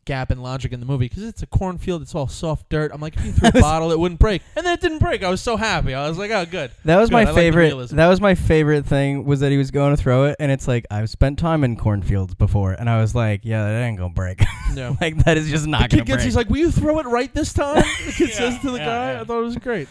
[0.05, 2.01] gap in logic in the movie because it's a cornfield.
[2.01, 2.91] It's all soft dirt.
[2.93, 5.23] I'm like, if you threw a bottle, it wouldn't break, and then it didn't break.
[5.23, 5.93] I was so happy.
[5.93, 6.71] I was like, oh, good.
[6.85, 7.13] That was Good.
[7.13, 7.65] my I favorite.
[7.67, 7.95] realism.
[7.97, 10.67] that was my favorite thing was that he was going to throw it, and it's
[10.67, 14.13] like I've spent time in cornfields before, and I was like, yeah, that ain't gonna
[14.13, 14.41] break.
[14.73, 14.95] No.
[15.01, 16.23] like that is just The not kid gonna gets, break.
[16.25, 17.83] he's like, will you throw it right this time?
[18.05, 19.11] The kid says to the yeah, guy.
[19.13, 19.21] yeah.
[19.21, 19.89] I thought it was great.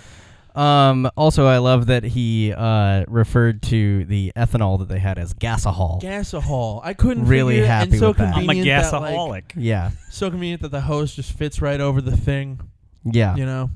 [0.57, 1.11] Um.
[1.16, 6.01] Also, I love that he uh referred to the ethanol that they had as gasohol.
[6.03, 6.80] Gasahol.
[6.84, 8.34] I couldn't Really figure it, happy and so with that.
[8.36, 9.53] I'm a convenient that, like, gasaholic.
[9.57, 9.90] yeah.
[10.11, 12.61] so convenient that the hose just fits right over the thing.
[13.05, 13.36] Yeah.
[13.36, 13.70] You know.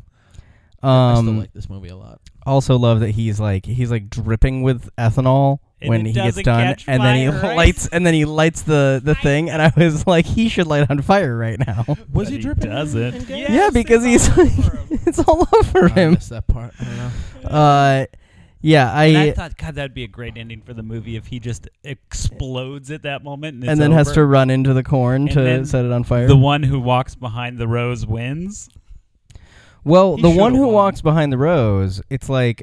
[0.82, 1.38] I still Um.
[1.38, 2.20] like this movie a lot.
[2.44, 6.62] also love that he's like he's like dripping with ethanol And when he gets done,
[6.64, 7.56] catch and then he right?
[7.56, 10.90] lights and then he lights the the thing, and I was like, he should light
[10.90, 11.84] on fire right now.
[12.12, 12.70] Was he he dripping?
[12.70, 13.14] doesn't.
[13.14, 13.28] in gas?
[13.30, 13.52] Yeah.
[13.52, 14.50] yeah, because he's like,
[15.06, 16.12] it's all over Oh, I him.
[16.14, 16.72] missed that part.
[16.80, 17.48] I don't know.
[17.48, 18.06] Uh,
[18.60, 21.26] yeah, I, And I thought, God, that'd be a great ending for the movie if
[21.26, 24.82] he just explodes at that moment and, and it's then has to run into the
[24.82, 26.26] corn And to set it on fire.
[26.26, 28.70] The one who walks behind the rows wins.
[29.84, 30.72] well, He the one who won.
[30.72, 32.62] walks behind the rows, it's like,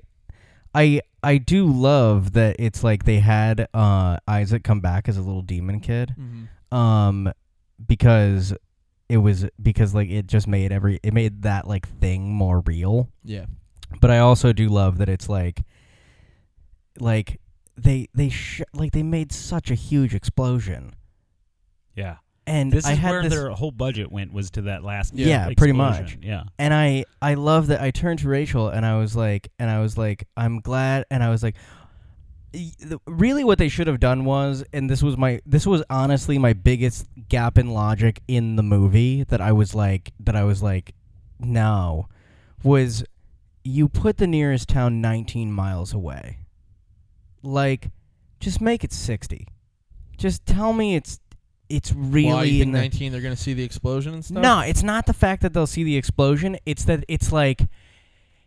[0.73, 5.21] I I do love that it's like they had uh Isaac come back as a
[5.21, 6.75] little demon kid, Mhm.
[6.75, 7.31] um,
[7.85, 8.53] because
[9.09, 13.09] it was because like it just made every it made that like thing more real.
[13.23, 13.45] Yeah.
[13.99, 15.63] but I also do love that it's like
[16.99, 17.41] like
[17.77, 20.91] they they sh- like they made such a huge explosion
[21.95, 22.17] Yeah.
[22.47, 25.13] And This I is had where this their whole budget went was to that last
[25.13, 25.55] Yeah, explosion.
[25.55, 26.17] pretty much.
[26.21, 26.43] Yeah.
[26.57, 29.79] and I I love that I turned to Rachel and I was like and I
[29.81, 31.55] was like I'm glad and I was like
[33.05, 36.51] really what they should have done was and this was my this was honestly my
[36.51, 40.93] biggest gap in logic in the movie that I was like that I was like
[41.39, 42.07] no
[42.61, 43.05] was
[43.63, 46.39] you put the nearest town 19 miles away
[47.41, 47.89] like
[48.41, 49.47] just make it 60
[50.17, 51.19] just tell me it's
[51.71, 54.23] it's really Why you in think the 19 they're going to see the explosion and
[54.25, 54.41] stuff?
[54.41, 56.57] no, it's not the fact that they'll see the explosion.
[56.65, 57.63] It's that it's like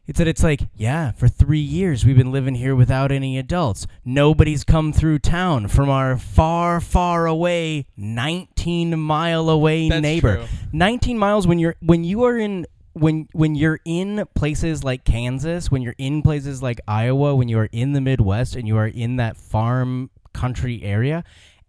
[0.06, 3.86] it's that it's like, yeah, for 3 years we've been living here without any adults.
[4.04, 10.36] Nobody's come through town from our far far away 19 mile away That's neighbor.
[10.36, 10.46] true.
[10.72, 15.70] 19 miles when you're when you are in when when you're in places like Kansas,
[15.70, 18.86] when you're in places like Iowa, when you are in the Midwest and you are
[18.86, 21.24] in that farm country area,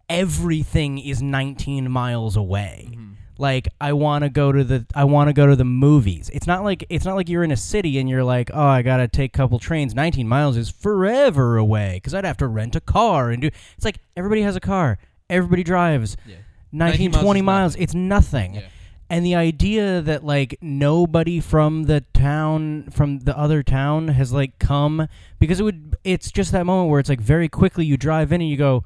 [0.08, 2.88] everything is 19 miles away.
[2.90, 3.12] Mm-hmm.
[3.38, 6.30] Like I want to go to the I want to go to the movies.
[6.32, 8.80] It's not like it's not like you're in a city and you're like, "Oh, I
[8.80, 9.94] got to take a couple trains.
[9.94, 13.84] 19 miles is forever away cuz I'd have to rent a car and do It's
[13.84, 14.98] like everybody has a car.
[15.28, 16.16] Everybody drives.
[16.24, 16.36] Yeah.
[16.72, 17.82] 19 miles 20 miles, nothing.
[17.82, 18.54] it's nothing.
[18.54, 18.62] Yeah.
[19.08, 24.58] And the idea that like nobody from the town from the other town has like
[24.58, 28.32] come because it would it's just that moment where it's like very quickly you drive
[28.32, 28.82] in and you go,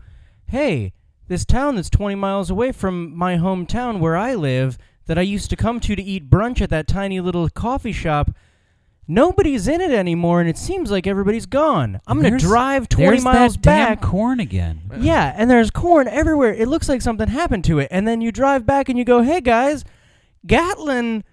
[0.47, 0.93] "Hey,
[1.31, 4.76] this town that's 20 miles away from my hometown where I live
[5.07, 8.31] that I used to come to to eat brunch at that tiny little coffee shop,
[9.09, 12.01] nobody's in it anymore and it seems like everybody's gone.
[12.07, 14.83] I'm going to drive 20 There's miles that damn back corn again.
[14.99, 16.53] yeah, and there's corn everywhere.
[16.53, 17.89] It looks like something happened to it.
[17.91, 19.85] And then you drive back and you go, "Hey guys,
[20.47, 21.24] Gatlin,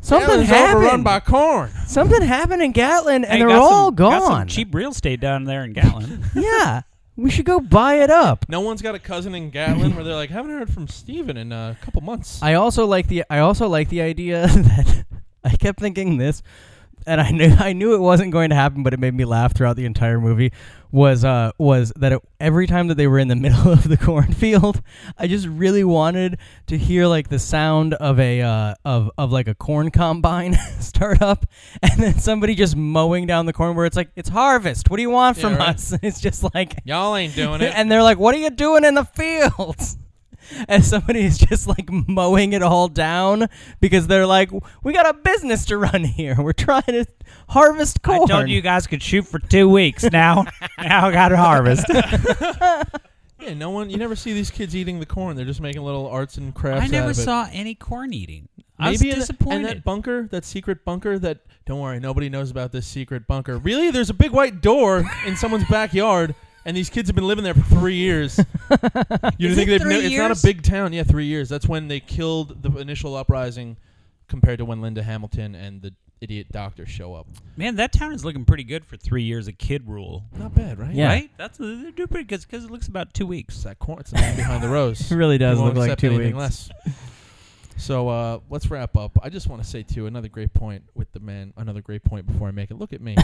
[0.00, 1.04] something yeah, it was overrun happened.
[1.04, 1.70] by corn.
[1.86, 4.48] something happened in Gatlin, and Hey, they're got all some, got some gone.
[4.48, 6.22] cheap real estate down there in Gatlin.
[6.34, 6.82] yeah,
[7.22, 10.14] we should go buy it up." No one's got a cousin in Gatlin where they're
[10.14, 12.42] like, haven't heard from Steven in a couple months.
[12.42, 15.04] I also like the I also like the idea that
[15.44, 16.42] I kept thinking this,
[17.06, 19.54] and I knew I knew it wasn't going to happen, but it made me laugh
[19.54, 20.52] throughout the entire movie.
[20.90, 23.96] Was uh was that it, every time that they were in the middle of the
[23.96, 24.82] cornfield,
[25.16, 29.48] I just really wanted to hear like the sound of a uh, of of like
[29.48, 31.46] a corn combine start up,
[31.82, 34.90] and then somebody just mowing down the corn where it's like it's harvest.
[34.90, 35.70] What do you want Yeah, from right.
[35.74, 35.94] us?
[36.02, 37.72] It's just like Y'all ain't doing it.
[37.74, 39.96] and they're like, "What are you doing in the fields?"
[40.68, 43.48] And somebody is just like mowing it all down
[43.80, 44.50] because they're like,
[44.82, 46.36] "We got a business to run here.
[46.38, 47.06] We're trying to
[47.48, 50.04] harvest corn." I told you guys could shoot for two weeks.
[50.04, 50.44] Now,
[50.78, 51.86] now I got to harvest.
[53.40, 53.90] yeah, no one.
[53.90, 55.36] You never see these kids eating the corn.
[55.36, 56.84] They're just making little arts and crafts.
[56.84, 57.22] I never out of it.
[57.22, 58.48] saw any corn eating.
[58.78, 59.56] I Maybe was in the- disappointed.
[59.56, 63.56] and that bunker, that secret bunker, that don't worry, nobody knows about this secret bunker.
[63.58, 66.34] Really, there's a big white door in someone's backyard,
[66.64, 68.38] and these kids have been living there for three years.
[69.38, 69.80] you Is think it they've?
[69.80, 70.92] three no- it's not a big town.
[70.92, 71.48] Yeah, three years.
[71.48, 73.76] That's when they killed the initial uprising,
[74.28, 77.26] compared to when Linda Hamilton and the idiot doctor show up.
[77.56, 80.22] Man, that town is looking pretty good for three years of kid rule.
[80.38, 80.94] Not bad, right?
[80.94, 81.08] Yeah.
[81.08, 81.30] Right?
[81.36, 83.56] That's they're doing pretty good because it looks about two weeks.
[83.56, 83.98] It's that corn.
[84.00, 85.00] It's the man behind the rows.
[85.10, 86.70] It really does look like two anything weeks.
[86.86, 86.94] less.
[87.76, 89.18] So uh, let's wrap up.
[89.20, 91.52] I just want to say too another great point with the man.
[91.56, 92.78] Another great point before I make it.
[92.78, 93.16] Look at me.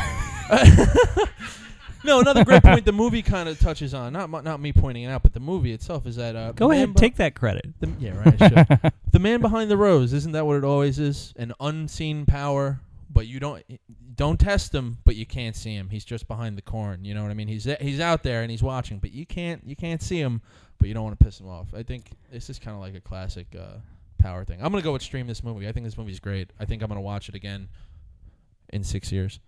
[2.04, 4.12] no, another great point the movie kind of touches on.
[4.12, 6.36] Not mu- not me pointing it out, but the movie itself is that.
[6.36, 7.66] Uh, Go the ahead, man take that credit.
[7.80, 8.38] The, yeah, right.
[8.38, 8.90] Sure.
[9.12, 11.34] the man behind the rows isn't that what it always is?
[11.36, 12.80] An unseen power,
[13.10, 13.62] but you don't
[14.14, 15.88] don't test him, but you can't see him.
[15.90, 17.04] He's just behind the corn.
[17.04, 17.48] You know what I mean?
[17.48, 20.42] He's he's out there and he's watching, but you can't you can't see him,
[20.78, 21.68] but you don't want to piss him off.
[21.74, 23.78] I think this is kind of like a classic uh,
[24.18, 24.60] power thing.
[24.62, 25.68] I'm gonna go with stream this movie.
[25.68, 26.50] I think this movie's great.
[26.60, 27.68] I think I'm gonna watch it again
[28.70, 29.40] in six years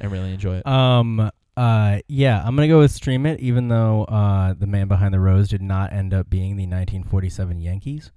[0.00, 0.66] and really enjoy it.
[0.66, 1.30] Um.
[1.56, 1.98] Uh.
[2.08, 5.48] Yeah, I'm gonna go with stream it, even though uh, the man behind the rows
[5.48, 8.10] did not end up being the 1947 Yankees.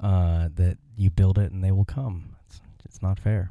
[0.00, 2.34] Uh, that you build it and they will come.
[2.46, 3.50] It's, it's not fair.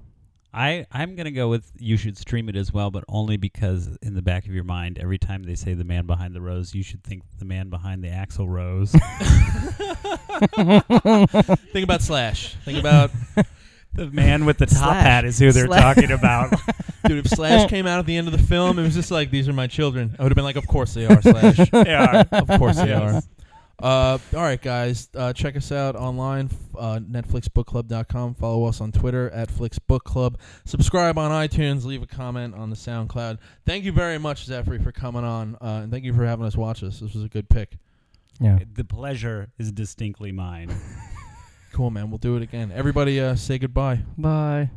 [0.51, 4.15] I I'm gonna go with you should stream it as well, but only because in
[4.15, 6.81] the back of your mind, every time they say the man behind the rose, you
[6.81, 8.91] should think the man behind the Axl Rose.
[11.71, 12.55] Think about Slash.
[12.65, 13.11] Think about
[13.93, 15.03] the man with the top Slash.
[15.03, 15.95] hat is who they're Slash.
[15.95, 16.51] talking about.
[17.05, 17.25] dude.
[17.25, 19.47] If Slash came out at the end of the film, it was just like these
[19.47, 20.15] are my children.
[20.19, 21.57] I would have been like, of course they are Slash.
[21.73, 22.23] yeah.
[22.31, 23.21] of course they are.
[23.81, 25.07] Uh, all right, guys.
[25.15, 28.35] Uh, check us out online, f- uh, NetflixBookClub.com.
[28.35, 30.35] Follow us on Twitter at FlixBookClub.
[30.65, 31.85] Subscribe on iTunes.
[31.85, 33.37] Leave a comment on the SoundCloud.
[33.65, 36.57] Thank you very much, Zephyr, for coming on, uh, and thank you for having us
[36.57, 36.99] watch this.
[36.99, 37.77] This was a good pick.
[38.41, 38.59] Yeah.
[38.73, 40.75] The pleasure is distinctly mine.
[41.79, 42.09] Cool, man.
[42.09, 42.73] We'll do it again.
[42.75, 44.01] Everybody, uh, say goodbye.
[44.17, 44.69] Bye.